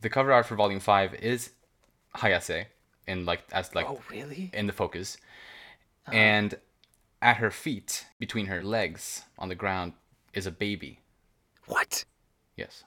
[0.00, 1.50] the cover art for Volume Five is
[2.16, 2.66] Hayase,
[3.08, 4.50] in like as like Oh, really?
[4.54, 5.16] in the focus,
[6.12, 6.54] and
[7.20, 9.92] at her feet, between her legs on the ground,
[10.32, 11.00] is a baby.
[11.66, 12.04] What?
[12.56, 12.84] Yes,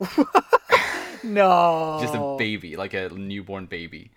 [1.24, 1.98] No.
[2.00, 4.12] just a baby, like a newborn baby,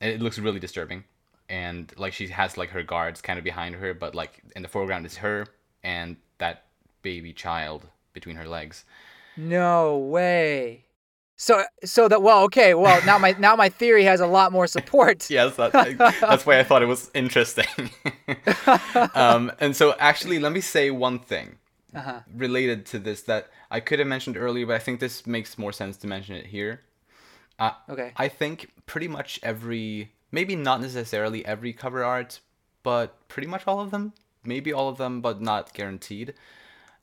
[0.00, 1.04] and it looks really disturbing.
[1.48, 4.68] And like she has like her guards kind of behind her, but like in the
[4.68, 5.46] foreground is her
[5.82, 6.64] and that
[7.02, 8.84] baby child between her legs.
[9.36, 10.84] No way.
[11.36, 14.66] So, so that well, okay, well now my now my theory has a lot more
[14.66, 15.28] support.
[15.30, 15.72] yes, that,
[16.20, 17.90] that's why I thought it was interesting.
[19.14, 21.56] um, and so, actually, let me say one thing
[21.94, 22.20] Uh-huh.
[22.34, 25.72] related to this that I could have mentioned earlier, but I think this makes more
[25.72, 26.80] sense to mention it here.
[27.58, 28.12] Uh, Okay.
[28.16, 32.40] I think pretty much every, maybe not necessarily every cover art,
[32.82, 34.12] but pretty much all of them,
[34.44, 36.34] maybe all of them, but not guaranteed,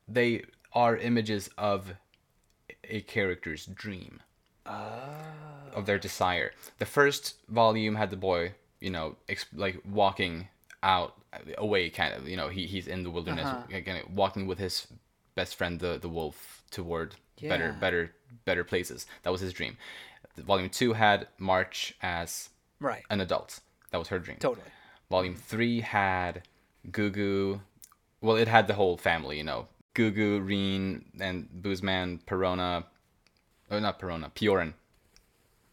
[0.08, 1.94] they are images of
[2.84, 4.22] a character's dream
[4.66, 6.52] of their desire.
[6.80, 10.48] The first volume had the boy, you know, ex- like walking
[10.84, 11.16] out
[11.58, 12.28] away, kind of.
[12.28, 13.76] You know, he he's in the wilderness, Uh-huh.
[13.78, 14.88] again, walking with his
[15.36, 17.80] best friend, the the wolf, toward better Yeah.
[17.80, 18.16] better
[18.46, 19.06] better places.
[19.24, 19.78] That was his dream.
[20.38, 23.04] Volume two had March as Right.
[23.10, 23.60] an adult.
[23.92, 24.38] That was her dream.
[24.40, 24.68] Totally.
[25.10, 26.44] Volume three had
[26.90, 27.62] Gugu.
[28.22, 29.68] Well, it had the whole family, you know.
[29.94, 32.86] Gugu, Rean, and Boozman, Perona.
[33.70, 34.74] Oh, not Perona, Pioran.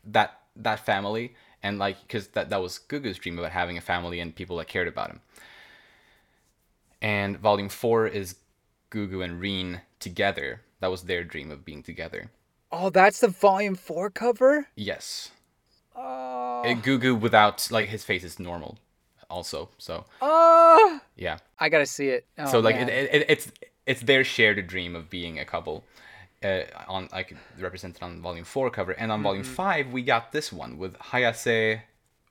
[0.04, 1.34] That that family,
[1.68, 4.68] and like, because that that was Gugu's dream about having a family and people that
[4.68, 5.20] cared about him.
[7.00, 8.36] And volume four is
[8.90, 10.62] Gugu and Rean together.
[10.80, 12.30] That was their dream of being together.
[12.72, 14.68] Oh, that's the volume four cover.
[14.74, 15.30] Yes.
[15.94, 16.62] Oh.
[16.64, 18.78] Uh, Gugu without like his face is normal,
[19.30, 19.68] also.
[19.78, 21.00] So Oh.
[21.16, 21.38] yeah.
[21.58, 22.26] I gotta see it.
[22.38, 23.08] Oh, so like it, man.
[23.10, 23.52] it, it's
[23.86, 25.84] it's their shared dream of being a couple
[26.44, 29.54] uh, on like represented on volume four cover, and on volume Mm-hmm.
[29.54, 31.80] five we got this one with Hayase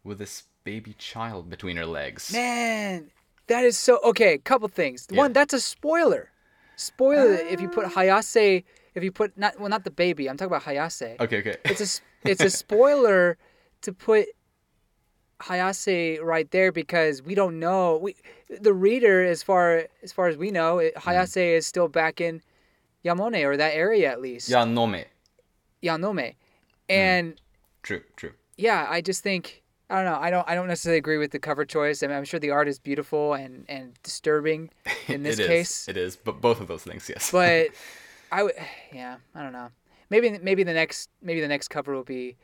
[0.04, 2.32] with this baby child between her legs.
[2.34, 3.10] Man,
[3.48, 4.38] that is so okay.
[4.38, 5.08] Couple things.
[5.10, 5.18] Yeah.
[5.18, 6.30] One, that's a spoiler.
[6.76, 7.34] Spoiler.
[7.34, 8.64] if you put Hayase,
[8.96, 10.30] if you put not well, not the baby.
[10.30, 11.20] I'm talking about Hayase.
[11.20, 11.58] Okay, okay.
[11.66, 13.38] It's a it's a spoiler
[13.82, 14.28] to put
[15.42, 17.98] Hayase right there because we don't know.
[17.98, 18.16] We
[18.62, 21.10] the reader, as far as far as we know, it, Hmm.
[21.10, 22.42] Hayase is still back in
[23.06, 24.50] Yanome or that area at least.
[24.50, 25.04] yeah, Nome.
[25.84, 26.32] Yanome,
[26.90, 26.94] Hmm.
[26.94, 27.42] and
[27.84, 28.34] True, true.
[28.58, 30.18] yeah, I just think I don't know.
[30.20, 32.04] I don't I don't necessarily agree with the cover choice.
[32.04, 34.70] I mean, I'm sure the art is beautiful and and disturbing
[35.08, 37.32] in this It is, case, It is, but both of those things, yes.
[37.32, 37.68] but
[38.32, 38.54] I would
[38.94, 39.70] yeah, I don't know.
[40.10, 42.36] Maybe maybe the next maybe the next cover will be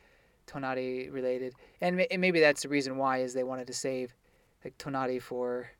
[0.46, 4.14] Tonari related, and, and maybe that's the reason why is they wanted to save
[4.64, 5.70] like Tonari for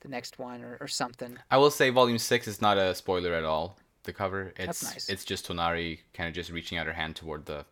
[0.00, 1.38] the next one or, or something.
[1.50, 3.76] I will say volume six is not a spoiler at all.
[4.04, 5.08] The cover, it's nice.
[5.08, 7.64] it's just Tonari kind of just reaching out her hand toward the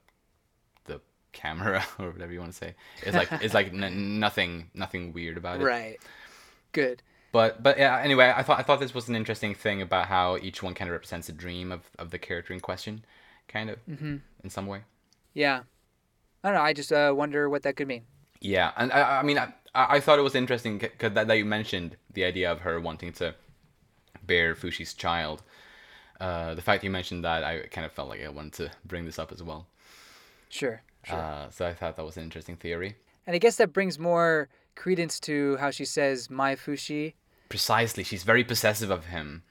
[0.84, 1.00] the
[1.32, 2.74] camera or whatever you want to say.
[3.02, 5.64] It's like it's like n- nothing nothing weird about it.
[5.64, 5.98] Right.
[6.72, 7.02] Good.
[7.32, 10.36] But but yeah, anyway, I thought I thought this was an interesting thing about how
[10.38, 13.04] each one kind of represents a dream of, of the character in question,
[13.48, 14.16] kind of Mm-hmm.
[14.44, 14.82] in some way.
[15.34, 15.62] Yeah.
[16.44, 16.62] I don't know.
[16.62, 18.02] I just uh, wonder what that could mean.
[18.40, 21.44] Yeah, and I, I mean, I, I thought it was interesting because that, that you
[21.44, 23.34] mentioned the idea of her wanting to
[24.24, 25.42] bear Fushi's child.
[26.20, 29.04] Uh, the fact you mentioned that, I kind of felt like I wanted to bring
[29.04, 29.66] this up as well.
[30.48, 30.82] Sure.
[31.04, 31.18] Sure.
[31.18, 32.96] Uh, so I thought that was an interesting theory.
[33.26, 37.14] And I guess that brings more credence to how she says "my Fushi,"
[37.48, 39.42] Precisely, she's very possessive of him.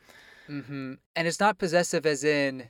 [0.47, 2.69] hmm and it's not possessive as in,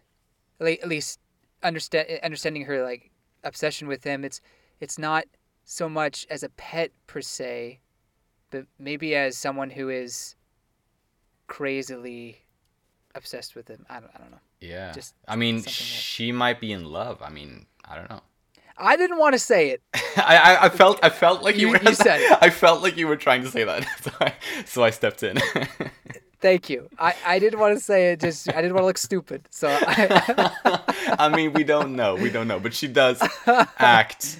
[0.59, 1.19] like, at least
[1.63, 3.11] understand understanding her like
[3.43, 4.23] obsession with him.
[4.23, 4.39] It's
[4.79, 5.25] it's not
[5.63, 7.79] so much as a pet per se,
[8.51, 10.35] but maybe as someone who is
[11.47, 12.44] crazily
[13.15, 13.85] obsessed with him.
[13.89, 14.39] I don't I don't know.
[14.61, 17.21] Yeah, Just I mean, she might be in love.
[17.21, 18.21] I mean, I don't know.
[18.77, 19.81] I didn't want to say it.
[20.17, 22.37] I, I, felt I felt like you, You- were you said it.
[22.41, 24.33] I felt like you were trying to say that, so I,
[24.65, 25.37] so I stepped in.
[26.41, 26.89] Thank you.
[26.99, 28.19] I, I didn't want to say it.
[28.19, 29.47] Just I didn't want to look stupid.
[29.49, 30.51] So I,
[31.17, 33.21] I mean, we don't know, we don't know, but she does
[33.79, 34.37] act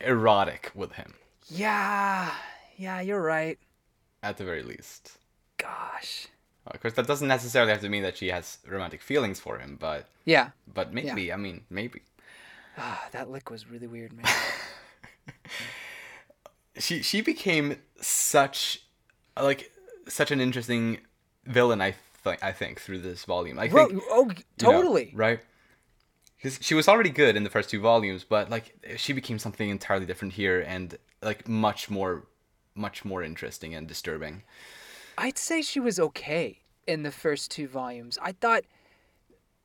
[0.00, 1.14] erotic with him
[1.50, 2.30] yeah,
[2.76, 3.58] yeah, you're right.
[4.22, 5.18] at the very least.
[5.58, 6.28] Gosh.
[6.66, 9.76] Of course, that doesn't necessarily have to mean that she has romantic feelings for him,
[9.80, 10.50] but Yeah.
[10.72, 11.32] but maybe.
[11.32, 12.02] I mean, maybe.
[12.78, 14.26] Ah, that lick was really weird, man.
[16.78, 18.82] She she became such
[19.38, 19.70] like
[20.08, 20.98] such an interesting
[21.44, 21.80] villain.
[21.80, 23.58] I think I think through this volume.
[23.58, 25.10] I Bro, think oh, you know, totally.
[25.14, 25.40] right.
[26.36, 29.68] Because she was already good in the first two volumes, but like she became something
[29.68, 32.24] entirely different here, and like much more,
[32.74, 34.42] much more interesting and disturbing.
[35.20, 38.18] I'd say she was okay in the first two volumes.
[38.22, 38.62] I thought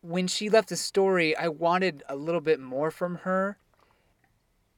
[0.02, 3.58] when she left the story, I wanted a little bit more from her.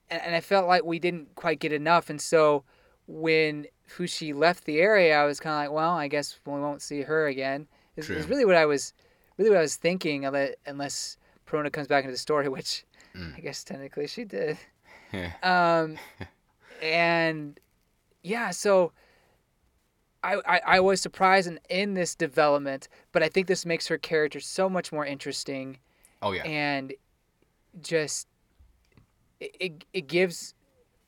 [0.09, 2.09] And, and I felt like we didn't quite get enough.
[2.09, 2.63] And so
[3.07, 6.81] when Fushi left the area, I was kind of like, well, I guess we won't
[6.81, 7.67] see her again.
[7.95, 8.93] Is, is really what I was,
[9.37, 10.21] really what I was thinking.
[10.21, 12.85] unle- Unless Perona comes back into the story, which
[13.35, 14.57] I guess technically she did.
[15.11, 15.31] Yeah.
[15.41, 15.97] Um,
[16.83, 17.59] and
[18.21, 18.91] yeah, so
[20.27, 23.97] I, I I was surprised in, in this development, but I think this makes her
[23.97, 25.77] character so much more interesting
[26.21, 26.43] Oh yeah.
[26.43, 26.93] and
[27.81, 28.27] just
[29.39, 30.53] it, it, it gives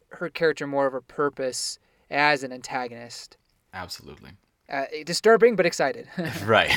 [0.09, 1.79] her character more of a purpose
[2.09, 3.37] as an antagonist.
[3.73, 4.31] Absolutely.
[4.71, 6.07] Uh, disturbing but excited.
[6.45, 6.71] Right.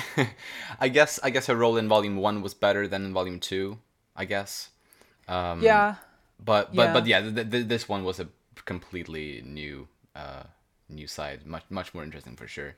[0.81, 3.79] I guess I guess her role in volume one was better than in volume two.
[4.17, 4.71] I guess.
[5.29, 5.97] Um, yeah.
[6.43, 6.93] But but Yeah.
[6.93, 8.29] but yeah, th- th- this one was a
[8.65, 10.45] completely new uh
[10.93, 12.75] new side, much much more interesting for sure.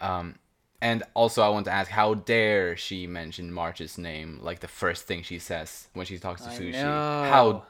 [0.00, 0.36] Um,
[0.80, 5.06] and also I want to ask, how dare she mention March's name like the first
[5.06, 6.82] thing she says when she talks to I Fushi?
[6.82, 7.30] know.
[7.30, 7.64] How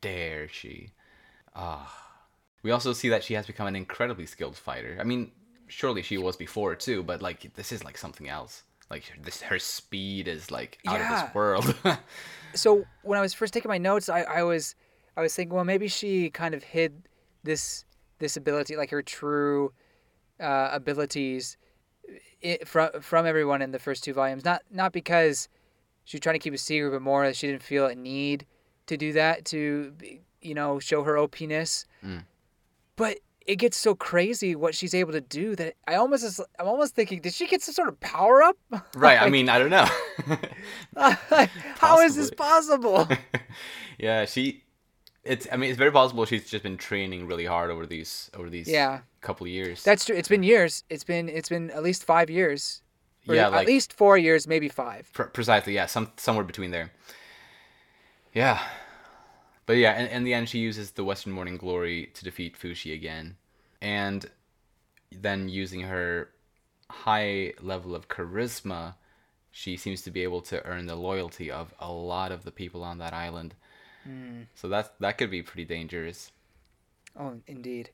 [0.00, 0.90] dare she?
[1.56, 1.98] Ah.
[2.62, 4.96] We also see that she has become an incredibly skilled fighter.
[5.00, 5.32] I mean,
[5.66, 8.62] surely she was before too, but like this is like something else.
[8.90, 11.74] Like this, her speed is like out of this world.
[12.54, 14.76] so when I was first taking my notes, I, I was
[15.16, 17.08] I was thinking, well, maybe she kind of hid
[17.42, 17.84] this
[18.22, 19.72] this ability, like her true
[20.40, 21.58] uh, abilities,
[22.44, 24.44] i from from everyone in the first two volumes.
[24.44, 25.48] Not not because
[26.04, 28.46] she was trying to keep a secret, but more that she didn't feel a need
[28.86, 29.92] to do that to
[30.40, 31.84] you know show her OPness.
[32.04, 32.24] Mm.
[32.96, 36.68] But it gets so crazy what she's able to do that I almost is, I'm
[36.68, 38.56] almost thinking, did she get some sort of power up?
[38.94, 39.20] right.
[39.20, 39.86] I mean, I don't know.
[41.78, 43.08] how is this possible?
[43.98, 44.61] yeah, she.
[45.24, 45.46] It's.
[45.52, 48.68] I mean, it's very possible she's just been training really hard over these over these
[48.68, 49.00] Yeah.
[49.20, 49.82] couple years.
[49.84, 50.16] That's true.
[50.16, 50.84] It's been years.
[50.90, 52.82] It's been it's been at least five years.
[53.24, 55.08] Yeah, at least four years, maybe five.
[55.12, 56.90] Pre- precisely, yeah, some somewhere between there.
[58.34, 58.60] Yeah,
[59.66, 62.92] but yeah, in, in the end, she uses the Western Morning Glory to defeat Fushi
[62.92, 63.36] again,
[63.80, 64.28] and
[65.12, 66.30] then using her
[66.90, 68.94] high level of charisma,
[69.52, 72.82] she seems to be able to earn the loyalty of a lot of the people
[72.82, 73.54] on that island.
[74.54, 76.32] So that that could be pretty dangerous.
[77.18, 77.90] Oh, indeed.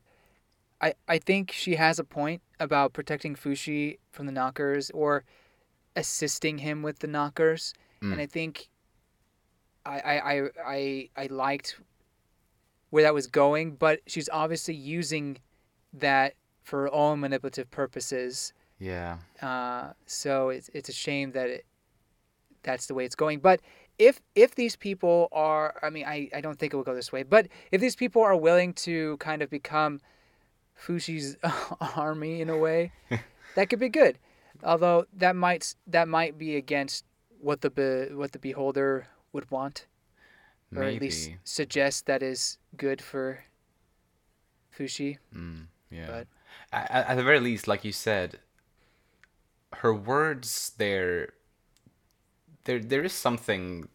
[0.80, 5.24] I, I think she has a point about protecting Fushi from the knockers or
[5.96, 7.74] assisting him with the knockers.
[8.00, 8.12] Mm.
[8.12, 8.68] And I think
[9.84, 11.80] I, I, I, I, I liked
[12.90, 15.38] where that was going, but she's obviously using
[15.92, 18.52] that for her own manipulative purposes.
[18.78, 19.18] Yeah.
[19.42, 21.66] Uh, so it's, it's a shame that it,
[22.62, 23.40] that's the way it's going.
[23.40, 23.60] But
[23.98, 27.12] if if these people are, I mean, I, I don't think it will go this
[27.12, 30.00] way, but if these people are willing to kind of become
[30.80, 31.36] Fushi's
[31.96, 32.92] army in a way,
[33.56, 34.18] that could be good.
[34.62, 37.04] Although that might that might be against
[37.40, 39.86] what the be, what the beholder would want,
[40.74, 40.96] or Maybe.
[40.96, 43.44] at least suggest that is good for
[44.76, 45.18] Fushi.
[45.34, 46.06] Mm, yeah.
[46.06, 46.26] But-
[46.72, 48.40] at, at the very least, like you said,
[49.74, 51.30] her words there,
[52.68, 53.88] there there is something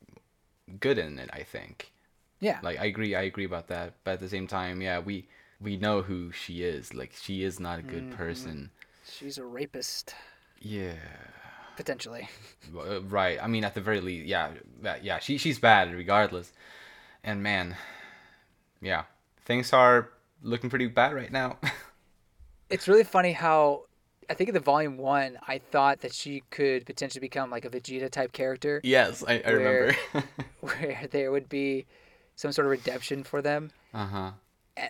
[0.80, 1.30] good in it.
[1.32, 1.92] I think.
[2.40, 3.94] Yeah, Like I agree, I agree about that.
[4.04, 5.30] But at the same time, yeah, we
[5.62, 6.94] we know who she is.
[6.94, 8.18] Like she is not a good Mhm.
[8.18, 8.72] person.
[9.06, 10.16] she's a rapist
[10.60, 10.98] Yeah.
[11.78, 12.28] potentially.
[12.76, 13.38] Uh, Right.
[13.42, 14.52] I mean, at the very least, yeah,
[15.02, 15.20] yeah.
[15.20, 16.52] She she's bad regardless.
[17.24, 17.78] And man,
[18.82, 19.04] yeah,
[19.46, 20.10] things are
[20.42, 21.58] looking pretty bad right now.
[22.70, 23.86] It's really funny how
[24.30, 27.70] I think in the volume one, I thought that she could potentially become like a
[27.70, 29.96] Vegeta type character, yes, I, I Where- remember.
[30.62, 31.86] where there would be
[32.36, 33.72] some sort of redemption for them.
[33.94, 34.32] uh huh.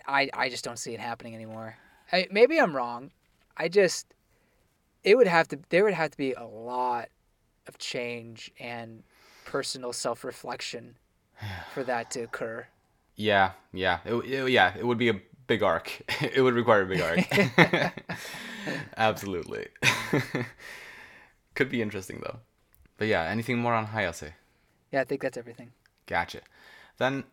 [0.06, 1.76] I I just don't see it happening anymore.
[2.12, 3.10] I, maybe I'm wrong.
[3.56, 4.06] I just
[5.02, 7.08] it would have to there would have to be a lot
[7.66, 9.02] of change and
[9.44, 10.96] personal self reflection
[11.74, 12.66] for that to occur.
[13.16, 14.74] Yeah, yeah, it, it- yeah.
[14.78, 16.02] It would be a big arc.
[16.20, 17.94] it would require a big arc.
[18.96, 19.68] Absolutely.
[21.54, 22.38] Could be interesting though.
[22.96, 24.32] But yeah, anything more on Hayase?
[24.92, 25.72] Yeah, I think that's everything.
[26.06, 26.40] Gotcha.
[26.98, 27.24] Then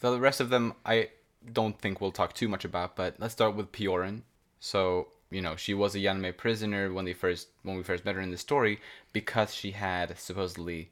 [0.00, 1.10] the rest of them I
[1.52, 4.22] don't think we'll talk too much about, but let's start with Pioran.
[4.60, 8.14] So, you know, she was a Yanome prisoner when they first when we first met
[8.14, 8.80] her in the story
[9.12, 10.90] because she had supposedly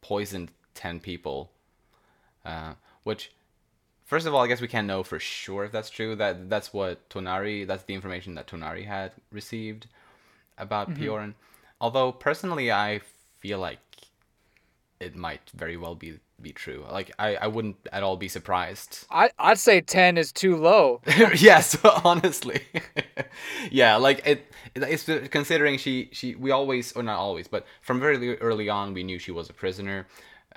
[0.00, 1.52] poisoned 10 people.
[2.44, 3.32] Uh, which
[4.12, 6.12] first of all, I guess we can't know for sure if that's true.
[6.22, 9.86] That that's what Tonari that's the information that Tonari had received
[10.58, 11.32] about Pioran.
[11.80, 13.00] Although personally I
[13.42, 13.78] feel like
[14.98, 16.84] it might very well be be true.
[16.90, 19.06] Like I, I wouldn't at all be surprised.
[19.10, 21.00] I I'd say ten is too low.
[21.50, 22.60] yes, honestly.
[23.70, 24.38] yeah, like it,
[24.74, 28.94] it- it's considering she she we always or not always, but from very early on
[28.94, 30.06] we knew she was a prisoner,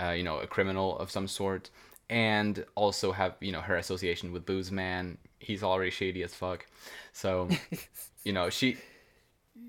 [0.02, 1.70] uh, you know, a criminal of some sort,
[2.10, 5.18] and also have you know her association with Booze Man.
[5.40, 6.66] He's already shady as fuck,
[7.12, 7.50] so
[8.24, 8.78] you know she,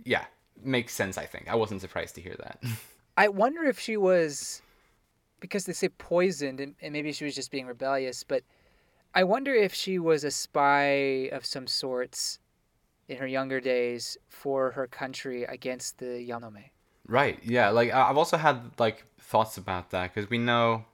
[0.05, 0.25] yeah,
[0.63, 1.19] makes sense.
[1.19, 2.63] I think I wasn't surprised to hear that.
[3.17, 4.61] I wonder if she was,
[5.41, 8.25] because they say poisoned, and, and maybe she was just being rebellious.
[8.25, 8.43] But
[9.15, 12.41] I wonder if she was a spy of some sorts
[13.09, 16.71] in her younger days for her country against the Yanome.
[17.07, 17.39] Right.
[17.45, 17.71] Yeah.
[17.71, 20.85] Like I've also had like thoughts about that because we know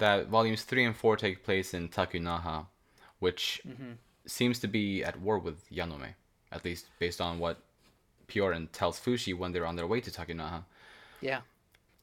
[0.00, 2.66] that volumes three and four take place in Takunaha,
[3.18, 3.92] which mm-hmm.
[4.26, 6.14] seems to be at war with Yanome,
[6.52, 7.62] at least based on what
[8.28, 10.64] Pioran tells Fushi when they're on their way to Takunaha.
[11.20, 11.40] Yeah.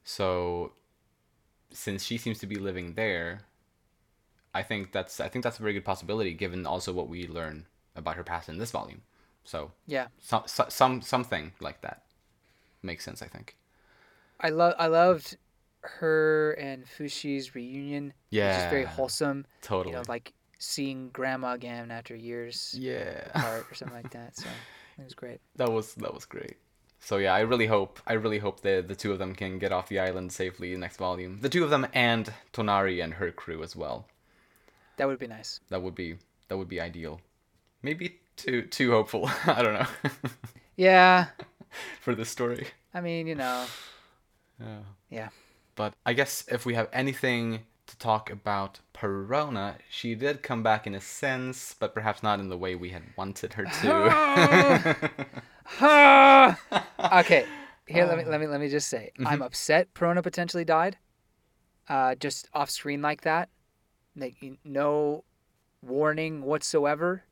[0.04, 0.72] So,
[1.70, 3.42] since she seems to be living there,
[4.54, 7.66] I think that's I think that's a very good possibility given also what we learn
[7.94, 9.02] about her past in this volume.
[9.44, 10.08] So, Yeah.
[10.18, 12.04] some so, some something like that
[12.82, 13.22] makes sense.
[13.22, 13.56] I think.
[14.40, 15.36] I love I loved
[15.82, 18.12] her and Fushi's reunion.
[18.30, 19.46] Yeah, It's just very wholesome.
[19.62, 19.92] Totally.
[19.94, 23.28] You know, like seeing grandma again after years yeah.
[23.34, 24.36] apart or something like that.
[24.36, 24.48] So
[24.98, 25.40] it was great.
[25.56, 26.56] That was that was great.
[27.00, 29.72] So yeah, I really hope I really hope the the two of them can get
[29.72, 31.38] off the island safely in next volume.
[31.40, 34.06] The two of them and Tonari and her crew as well.
[34.96, 35.60] That would be nice.
[35.70, 36.16] That would be
[36.48, 37.20] that would be ideal.
[37.82, 39.30] Maybe too too hopeful.
[39.46, 40.10] I don't know
[40.76, 41.26] Yeah.
[42.00, 42.66] for this story.
[42.92, 43.64] I mean, you know.
[44.60, 44.78] Yeah.
[45.08, 45.28] Yeah.
[45.78, 50.86] But I guess if we have anything to talk about Perona, she did come back
[50.88, 54.98] in a sense, but perhaps not in the way we had wanted her to.
[57.20, 57.46] Okay.
[57.86, 58.30] Here, let me Oh.
[58.30, 59.26] let me let me just say, Mm-hmm.
[59.28, 59.94] I'm upset.
[59.94, 60.98] Perona potentially died.
[61.88, 63.48] Uh, just off screen like that,
[64.16, 65.24] like no
[65.80, 67.22] warning whatsoever.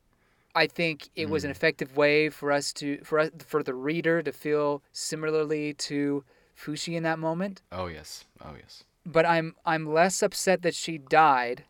[0.55, 4.23] I think it was an effective way for us to for us for the reader
[4.23, 6.23] to feel similarly to
[6.57, 7.61] Fushi in that moment.
[7.71, 8.25] Oh yes.
[8.43, 8.83] Oh yes.
[9.05, 11.63] But I'm I'm less upset that she died,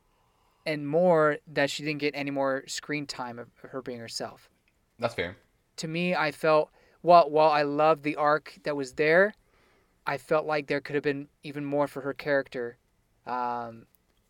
[0.65, 4.49] and more that she didn't get any more screen time of her being herself.
[4.99, 5.37] That's fair.
[5.77, 6.71] To me, I felt
[7.01, 9.33] while while I loved the arc that was there,
[10.07, 12.77] I felt like there could have been even more for her character.
[13.27, 13.85] Um,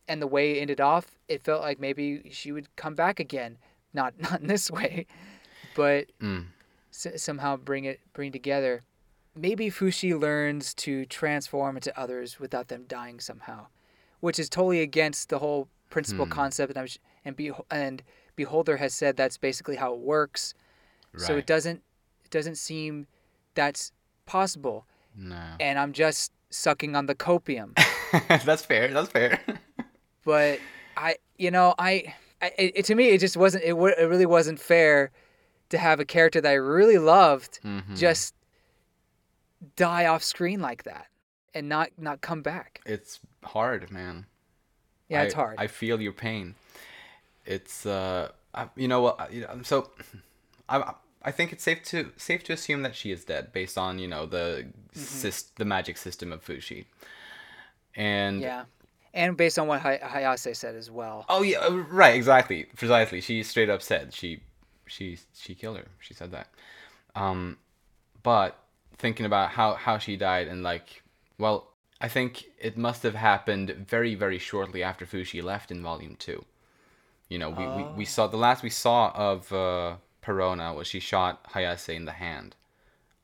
[0.08, 3.58] and the way it ended off, it felt like maybe she would come back again.
[3.93, 5.05] Not not in this way,
[5.76, 6.47] but Mm.
[6.91, 8.82] s- somehow bring it bring together.
[9.38, 13.67] Maybe Fushi learns to transform into others without them dying somehow,
[14.19, 16.31] which is totally against the whole principal Hmm.
[16.31, 16.75] concept.
[16.75, 18.03] And, and Be- and
[18.35, 20.53] Beholder has said that's basically how it works.
[21.17, 21.81] So it doesn't
[22.25, 23.07] it doesn't seem
[23.55, 23.91] that's
[24.25, 24.85] possible.
[25.15, 25.41] No.
[25.59, 27.75] And I'm just sucking on the copium.
[28.45, 28.93] That's fair.
[28.93, 29.39] That's fair.
[30.25, 30.59] but
[30.95, 33.63] I, you know, I, I it, it- to me, it just wasn't.
[33.63, 35.11] It, wa- it really wasn't fair
[35.69, 37.97] to have a character that I really loved Mhm.
[37.97, 38.35] just
[39.76, 41.08] die off screen like that
[41.53, 42.82] and not not come back.
[42.86, 44.26] It's hard, man.
[45.10, 45.55] Yeah, it's I- hard.
[45.58, 46.55] I feel your pain.
[47.45, 49.32] It's uh, I, you know what?
[49.32, 49.89] You know, so
[50.68, 50.93] I
[51.24, 54.08] I think it's safe to safe to assume that she is dead based on you
[54.08, 55.28] know the Mm-hmm.
[55.28, 56.86] sys- the magic system of Fushi.
[57.95, 58.66] And yeah,
[59.14, 61.26] and based on what Hay- Hayase said as well.
[61.30, 63.22] oh yeah, uh, right, exactly, precisely.
[63.22, 64.41] She straight up said she
[64.88, 65.88] she she killed her.
[65.99, 66.47] She said that.
[67.16, 67.58] Um,
[68.24, 68.58] but
[68.98, 71.04] thinking about how how she died and like,
[71.38, 71.72] well,
[72.02, 76.45] I think it must have happened very very shortly after Fushi left in Volume Two.
[77.30, 81.00] You know, we, we, we saw the last we saw of uh, Perona was she
[81.00, 82.56] shot Hayase in the hand.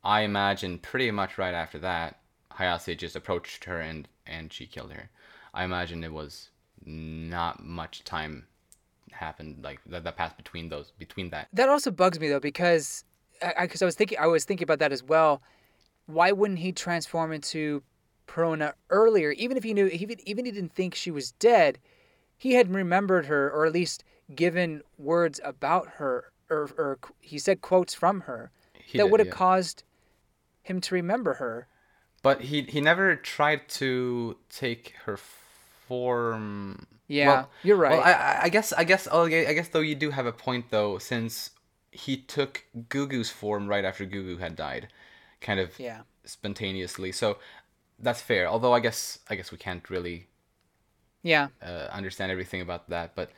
[0.04, 2.20] I imagine pretty much right after that,
[2.52, 5.10] Hayase just approached her and and she killed her.
[5.54, 6.50] I imagine it was
[6.86, 8.48] not much time
[9.12, 11.48] happened like that, that passed between those between that.
[11.54, 13.06] That also bugs me though because
[13.42, 15.42] I, because I, was thinking I was thinking about that as well.
[16.06, 17.84] Why wouldn't he transform into
[18.28, 19.32] Perona earlier?
[19.32, 21.80] Even if he knew, even even he didn't think she was dead,
[22.38, 24.04] he had remembered her or at least
[24.36, 28.52] given words about her, or, or he said quotes from her
[28.84, 29.34] He that would have yeah.
[29.34, 29.84] caused
[30.62, 31.68] him to remember her.
[32.22, 36.88] But he he never tried to take her form.
[37.08, 37.92] Yeah, Well- you're right.
[37.92, 40.66] Well, I I- guess I guess oh, I guess though you do have a point
[40.70, 41.52] though since
[41.92, 44.88] he took Gugu's form right after Gugu had died,
[45.44, 47.12] kind of yeah, spontaneously.
[47.12, 47.38] So
[48.00, 48.48] that's fair.
[48.48, 50.28] Although I guess I guess we can't really
[51.22, 51.50] yeah.
[51.62, 53.16] uh, understand everything about that.
[53.16, 53.30] But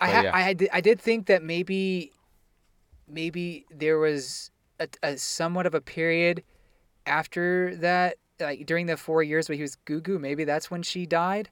[0.00, 0.30] I ha- yeah.
[0.34, 2.12] I did, I did think that maybe
[3.08, 6.42] maybe there was a, a somewhat of a period
[7.06, 11.06] after that like during the 4 years where he was Gugu maybe that's when she
[11.06, 11.48] died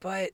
[0.00, 0.32] but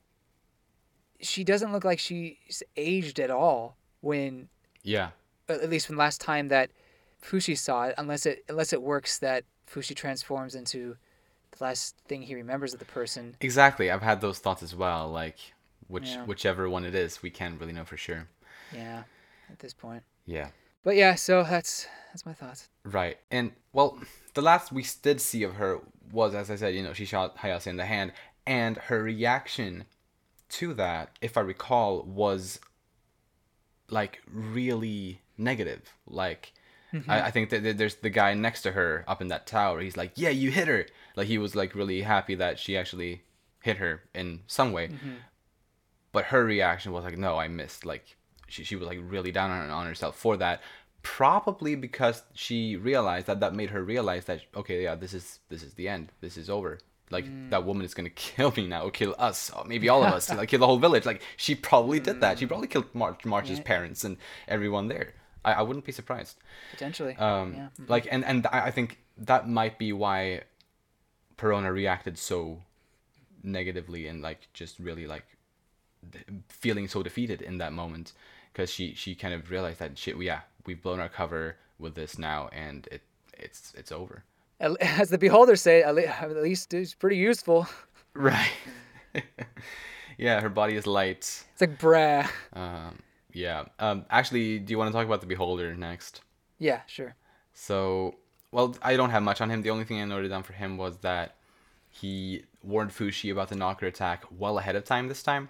[1.21, 4.49] she doesn't look like she's aged at all when
[4.83, 5.09] yeah,
[5.49, 6.69] at least from last time that
[7.25, 10.95] Fushi saw it unless it unless it works that Fushi transforms into
[11.57, 13.89] the last thing he remembers of the person exactly.
[13.89, 15.09] I've had those thoughts as well.
[15.09, 15.37] Like
[15.87, 16.25] which Yeah.
[16.25, 18.27] whichever one it is, we can't really know for sure.
[18.73, 19.03] yeah
[19.51, 20.49] at this point Yeah.
[20.83, 23.17] but yeah so that's that's my thoughts Right.
[23.31, 23.97] And well,
[24.35, 25.79] the last we did see of her
[26.11, 28.11] was, as I said, you know, she shot Hayase in the hand,
[28.45, 29.85] and her reaction
[30.49, 32.59] to that, if I recall, was
[33.89, 35.93] like really negative.
[36.07, 36.53] Like,
[36.95, 37.11] Mm-hmm.
[37.11, 39.81] I, I think that there's the guy next to her up in that tower.
[39.81, 40.85] He's like, "Yeah, you hit her."
[41.15, 43.23] Like he was like really happy that she actually
[43.61, 44.87] hit her in some way.
[44.87, 45.15] Mm-hmm.
[46.11, 48.17] But her reaction was like, "No, I missed." Like
[48.47, 50.61] she she was like really down on, on herself for that.
[51.01, 55.63] Probably because she realized that that made her realize that okay, yeah, this is this
[55.63, 56.11] is the end.
[56.21, 56.79] This is over.
[57.11, 57.49] Like mm.
[57.51, 60.29] that woman is gonna kill me now, or kill us, or maybe all of us,
[60.33, 61.05] like kill the whole village.
[61.05, 62.39] Like she probably did that.
[62.39, 62.49] She mm.
[62.49, 63.63] probably killed March March's Yeah.
[63.65, 64.17] parents and
[64.47, 65.13] everyone there.
[65.45, 66.37] I, I wouldn't be surprised.
[66.71, 67.15] potentially.
[67.15, 67.67] Um, yeah.
[67.87, 70.41] Like and and I I think that might be why
[71.37, 72.61] Perona reacted so
[73.43, 75.25] negatively and like just really like
[76.49, 78.13] feeling so defeated in that moment.
[78.51, 82.17] Because she she kind of realized that shit yeah we've blown our cover with this
[82.17, 83.01] now and it
[83.37, 84.23] it's it's over.
[84.81, 87.67] As the beholders say at at least it's pretty useful.
[88.13, 88.51] Right.
[90.17, 91.17] Yeah her body is light.
[91.53, 92.99] It's like brah um
[93.43, 96.21] yeah um actually do you want to talk about the beholder next
[96.57, 97.13] yeah sure
[97.53, 98.15] So,
[98.51, 99.61] well, I don't have much on him.
[99.61, 101.35] The only thing I noted down for him was that
[101.89, 105.47] he warned Fushi about the knocker attack well ahead of time this time.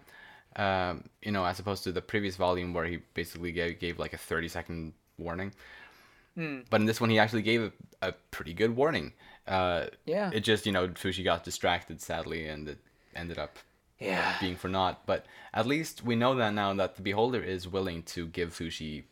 [0.55, 0.93] Um,
[1.25, 4.17] you know, as opposed to the previous volume where he basically gave, gave like a
[4.17, 5.51] 30 second warning.
[6.69, 7.71] But in this one, he actually gave a,
[8.09, 9.13] a pretty good warning.
[9.47, 10.29] Uh, Yeah.
[10.33, 12.79] It just, you know, Fushi got distracted, sadly, and it
[13.15, 13.57] ended up
[13.99, 14.35] Yeah.
[14.39, 15.05] being for naught.
[15.05, 19.03] But at least we know that now that the beholder is willing to give Fushi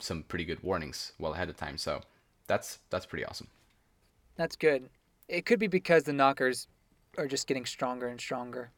[0.00, 1.78] some pretty good warnings well ahead of time.
[1.78, 2.02] So
[2.46, 3.48] that's that's pretty awesome.
[4.36, 4.88] That's good.
[5.28, 6.68] It could be because the knockers
[7.16, 8.70] are just getting stronger and stronger.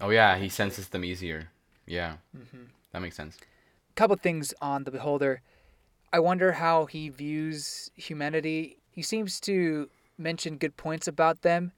[0.00, 1.48] Oh yeah, he senses them easier.
[1.86, 2.64] Yeah, mm-hmm.
[2.92, 3.38] that makes sense.
[3.94, 5.42] couple things on the beholder.
[6.12, 8.78] I wonder how he views humanity.
[8.90, 9.88] He seems to
[10.18, 11.72] mention good points about them.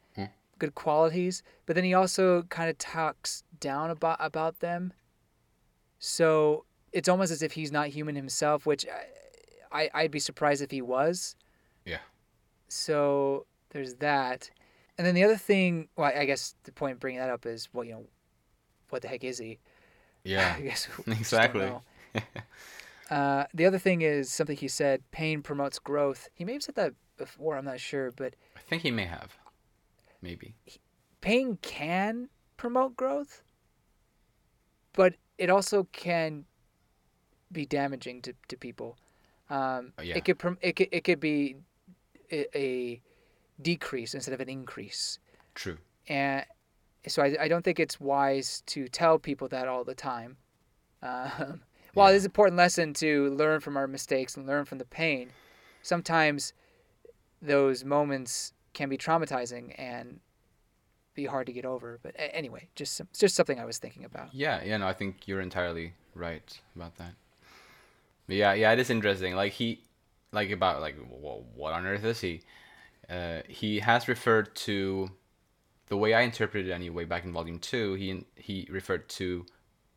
[0.65, 4.93] Good qualities, but then he also kind of talks down about about them.
[5.99, 8.87] So it's almost as if he's not human himself, which
[9.73, 11.37] I, I I'd be surprised if he was.
[11.85, 11.99] Yeah.
[12.69, 14.51] So there's that,
[14.97, 15.89] and then the other thing.
[15.97, 18.07] Well, I guess the point of bringing that up is, well, you know,
[18.91, 19.59] what the heck is he?
[20.27, 21.71] Yeah, I guess we just don't exactly.
[23.11, 26.31] Uh, the other thing is something he said pain promotes growth.
[26.33, 29.37] He may have said that before, I'm not sure, but I think he may have,
[30.25, 30.55] maybe.
[31.21, 33.43] pain can promote growth,
[34.95, 36.45] but it also can
[37.53, 38.97] be damaging to, to people.
[39.51, 40.17] Um, Oh, yeah.
[40.17, 41.57] It could it could it could be
[42.33, 43.01] a,
[43.63, 45.21] decrease instead of an increase,
[45.55, 45.79] True.
[46.09, 46.45] and
[47.07, 50.39] so I, I don't think it's wise to tell people that all the time.
[51.03, 51.61] Um,
[51.95, 52.17] while it Yeah.
[52.17, 55.31] is an important lesson to learn from our mistakes and learn from the pain,
[55.83, 56.53] sometimes
[57.41, 60.21] those moments can be traumatizing and
[61.15, 61.99] be hard to get over.
[62.03, 64.35] But anyway, just some, just something I was thinking about.
[64.35, 67.15] Yeah, yeah, no, I think you're entirely right about that.
[68.27, 69.35] But yeah, yeah, it is interesting.
[69.35, 69.83] Like he,
[70.33, 72.43] like about like wh- what on earth is he?
[73.09, 75.11] Uh, he has referred to
[75.89, 77.95] the way I interpreted it anyway back in volume two.
[77.95, 79.47] He he referred to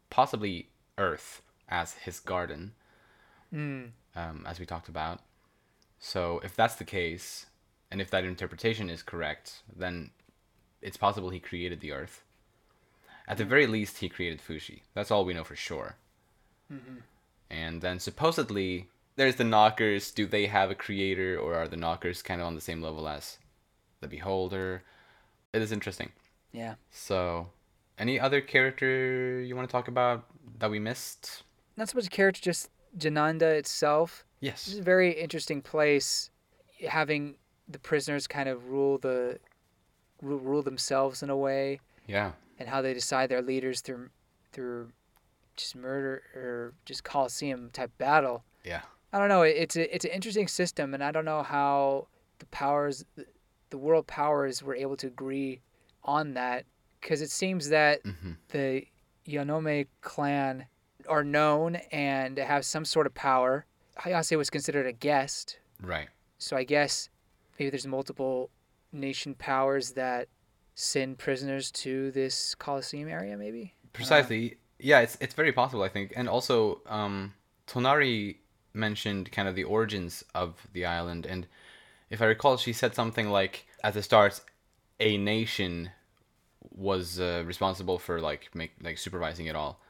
[0.10, 2.74] possibly Earth as his garden,
[3.54, 5.22] Mm, um, as we talked about.
[6.00, 7.46] So if that's the case,
[7.92, 10.12] and if that interpretation is correct, then
[10.82, 12.24] it's possible he created the Earth.
[13.28, 13.50] At the hmm.
[13.50, 14.82] very least, he created Fushi.
[14.94, 15.96] That's all we know for sure.
[16.72, 16.98] Mm-hmm.
[17.50, 20.12] And then supposedly, there's the Knockers.
[20.12, 23.08] Do they have a creator, or are the Knockers kind of on the same level
[23.08, 23.38] as
[24.02, 24.84] the Beholder?
[25.54, 26.12] It is interesting.
[26.52, 26.76] yeah.
[26.92, 27.48] So,
[27.98, 30.26] any other character you want to talk about
[30.60, 31.44] that we missed?
[31.78, 34.26] Not so much a character, just Jananda itself.
[34.40, 34.66] Yes.
[34.66, 36.30] This is a very interesting place,
[36.88, 37.36] having
[37.68, 39.40] the prisoners kind of rule the
[40.22, 42.32] ru- rule themselves in a way, Yeah.
[42.60, 44.10] and how they decide their leaders through
[44.54, 44.92] through
[45.56, 48.44] just murder or just coliseum type battle.
[48.64, 48.82] Yeah.
[49.14, 49.42] I don't know.
[49.44, 52.08] It's a it's an interesting system, and I don't know how
[52.40, 53.06] the powers,
[53.70, 55.62] the world powers, were able to agree
[56.04, 56.66] on that
[57.02, 58.84] because it seems that hmm the
[59.28, 60.66] Yanome clan
[61.10, 63.66] are known and have some sort of power.
[64.00, 66.08] Hayase was considered a guest, Right.
[66.38, 67.10] so I guess
[67.58, 68.50] maybe there's multiple
[68.92, 70.28] nation powers that
[70.76, 73.74] send prisoners to this Coliseum area, maybe?
[73.94, 74.58] Precisely.
[74.80, 76.14] Yeah, it's it's very possible, I think.
[76.16, 77.34] And also, um,
[77.68, 78.38] Tonari
[78.74, 81.48] mentioned kind of the origins of the island, and
[82.10, 84.40] if I recall, she said something like, at the start,
[85.00, 85.90] a nation
[86.72, 89.82] was uh, responsible for like make like supervising it all.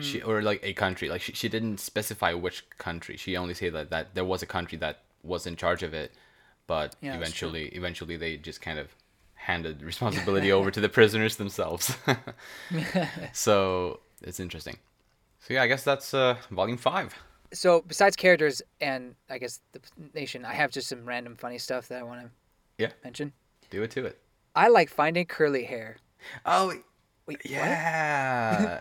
[0.00, 1.10] She or like a country.
[1.10, 3.18] Like she, she didn't specify which country.
[3.18, 6.12] She only said that, that there was a country that was in charge of it,
[6.66, 8.88] but Yeah, eventually eventually they just kind of
[9.34, 11.96] handed responsibility over to the prisoners themselves.
[13.32, 14.78] so it's interesting.
[15.40, 17.14] So yeah, I guess that's uh, volume five.
[17.52, 19.80] So besides characters and I guess the
[20.14, 22.30] nation, I have just some random funny stuff that I want to
[22.78, 22.90] Yeah.
[23.04, 23.32] mention.
[23.70, 24.18] Do it to it.
[24.54, 25.96] I like finding curly hair.
[26.46, 26.72] Oh
[27.26, 28.80] Wait, yeah,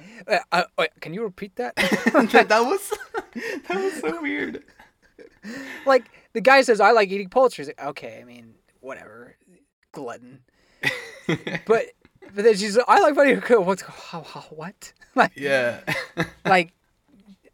[0.52, 0.64] Uh,
[1.00, 1.76] can you repeat that?
[1.76, 2.92] that, that was
[3.68, 4.64] that was so weird.
[5.86, 9.36] like the guy says, "I like eating poultry." He's like, okay, I mean, whatever,
[9.92, 10.42] glutton.
[11.66, 11.86] But
[12.36, 14.94] but then she's, like, "I like finding curly." What's what?
[15.16, 15.80] like yeah,
[16.46, 16.74] like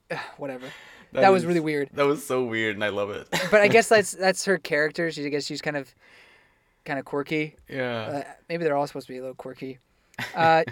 [0.37, 0.65] whatever.
[1.13, 1.89] That, was is- really weird.
[1.93, 3.27] That was so weird, and I love it.
[3.49, 5.09] But I guess that's that's her character.
[5.11, 5.93] She I guess she's kind of
[6.85, 7.55] kind of quirky.
[7.69, 9.79] yeah, Uh, maybe they're all supposed to be a little quirky.
[10.35, 10.63] Uh,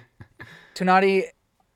[0.76, 1.26] Tonari,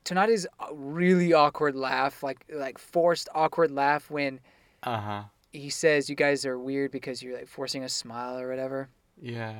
[0.06, 4.40] Tonari's really awkward laugh, like like forced awkward laugh when
[4.84, 8.48] uh huh, he says you guys are weird because you're like forcing a smile or
[8.50, 8.90] whatever,
[9.22, 9.54] yeah.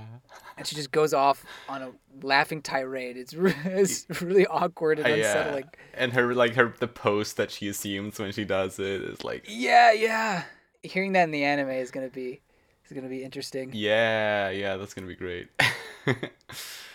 [0.58, 1.92] and she just goes off on a
[2.26, 3.18] laughing tirade.
[3.18, 5.64] It's re- it's really awkward and Uh, unsettling.
[5.74, 6.02] yeah.
[6.04, 9.46] And her like her the pose that she assumes when she does it is like
[9.48, 10.44] Yeah, yeah.
[10.84, 12.42] Hearing that in the anime is gonna be
[12.86, 13.72] is gonna be interesting.
[13.74, 15.48] yeah, yeah, that's gonna be great.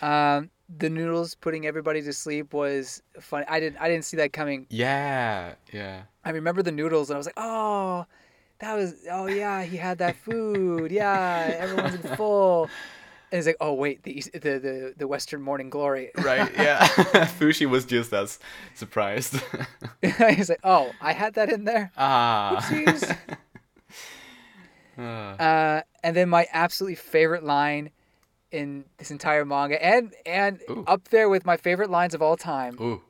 [0.02, 3.46] Um, the noodles putting everybody to sleep was funny.
[3.48, 4.66] I didn't I didn't see that coming.
[4.70, 6.02] yeah, yeah.
[6.24, 8.04] I remember the noodles and I was like, oh,
[8.60, 10.90] that was oh yeah, he had that food.
[10.90, 12.68] Yeah, everyone's in full.
[13.32, 16.10] And it's like, oh wait, the the the, the Western Morning Glory.
[16.18, 16.50] right?
[16.58, 16.86] Yeah.
[17.38, 18.38] Fushi was just as
[18.74, 19.40] surprised.
[20.02, 21.90] He's like, oh, I had that in there.
[21.96, 22.58] ah.
[22.60, 23.16] Oopsies.
[24.96, 27.90] Uh, Uh, and then my absolutely favorite line
[28.52, 30.84] in this entire manga, and and Ooh.
[30.86, 32.76] up there with my favorite lines of all time.
[32.80, 33.02] ooh.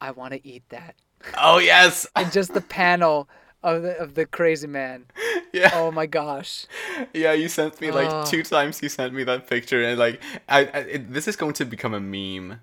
[0.00, 0.96] I want to eat that.
[1.38, 2.06] Oh yes.
[2.16, 3.28] And just the panel
[3.64, 5.06] of the of the crazy man.
[5.54, 5.70] Yeah.
[5.74, 6.66] Oh my gosh.
[7.14, 8.24] Yeah, you sent me like Oh.
[8.26, 8.82] two times.
[8.82, 11.94] You sent me that picture, and like, I, I it, this is going to become
[11.94, 12.58] a meme.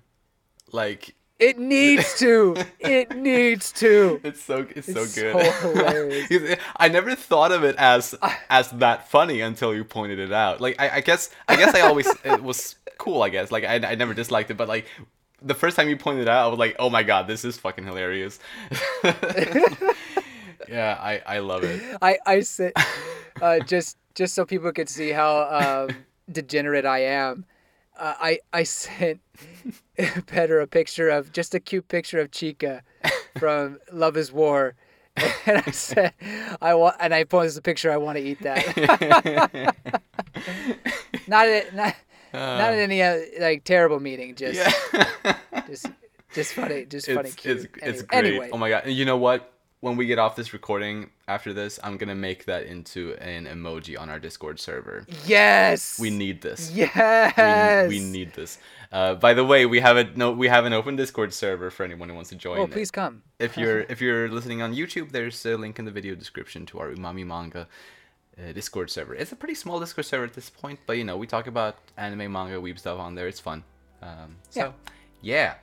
[0.72, 2.54] Like, It needs to.
[2.80, 4.20] It needs to.
[4.22, 5.32] it's so it's, so It's good.
[5.32, 6.58] so hilarious.
[6.76, 8.14] I never thought of it as
[8.50, 10.60] as that funny until you pointed it out.
[10.60, 13.22] Like, I, I guess I guess I always it was cool.
[13.22, 14.84] I guess like I, I never disliked it, but like
[15.40, 17.56] the first time you pointed it out, I was like, oh my god, this is
[17.56, 18.38] fucking hilarious.
[20.68, 21.82] Yeah, I I love it.
[22.02, 22.72] I I said
[23.40, 25.96] uh, just just so people could see how um,
[26.30, 27.44] degenerate I am.
[27.98, 29.20] Uh, I I sent
[30.26, 32.80] Pedro a picture of just a cute picture of Chika
[33.38, 34.74] from Love Is War,
[35.46, 36.14] and I said
[36.60, 37.90] I want and I posted a picture.
[37.92, 39.74] I want to eat that.
[41.28, 41.94] not at not,
[42.32, 44.34] not at any uh, like terrible meeting.
[44.34, 45.36] Just Yeah.
[45.66, 45.86] just
[46.34, 46.86] just funny.
[46.86, 47.28] Just funny.
[47.28, 47.56] it's, Cute.
[47.58, 48.24] it's, it's great.
[48.26, 48.50] anyway.
[48.52, 48.86] Oh my god!
[48.86, 49.51] You know what?
[49.82, 53.98] When we get off this recording after this, I'm gonna make that into an emoji
[53.98, 55.04] on our Discord server.
[55.26, 55.98] yes.
[55.98, 56.70] We need this.
[56.70, 57.88] Yes.
[57.88, 58.58] We, we need this.
[58.92, 60.30] Uh, by the way, we have a no.
[60.30, 62.58] We have an open Discord server for anyone who wants to join.
[62.58, 62.70] Oh, it.
[62.70, 63.24] please come.
[63.40, 66.78] If you're if you're listening on YouTube, there's a link in the video description to
[66.78, 67.66] our Umami Manga
[68.38, 69.16] uh, Discord server.
[69.16, 71.78] It's a pretty small Discord server at this point, but you know we talk about
[71.96, 73.26] anime, manga, weeb stuff on there.
[73.26, 73.64] It's fun.
[74.00, 74.74] Um, so
[75.22, 75.54] yeah,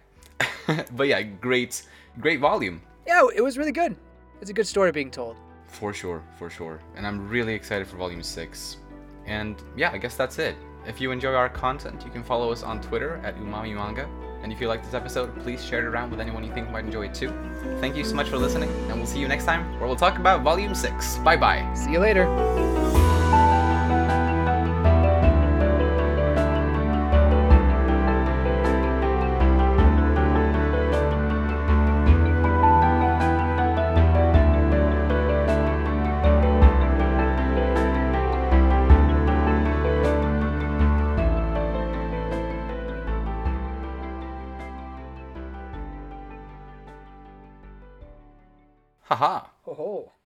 [0.91, 1.83] but yeah, great
[2.19, 2.81] great volume.
[3.07, 3.95] Yeah, it was really good.
[4.41, 5.35] It's a good story being told.
[5.67, 6.79] For sure, for sure.
[6.95, 8.77] And I'm really excited for Volume 6.
[9.25, 10.55] And yeah, I guess that's it.
[10.87, 14.07] If you enjoy our content, you can follow us on Twitter at Umami Manga.
[14.41, 16.85] And if you like this episode, please share it around with anyone you think might
[16.85, 17.33] enjoy it too.
[17.79, 20.17] Thank you so much for listening, and we'll see you next time where we'll talk
[20.17, 21.17] about Volume 6.
[21.17, 21.71] Bye bye.
[21.73, 23.08] See you later.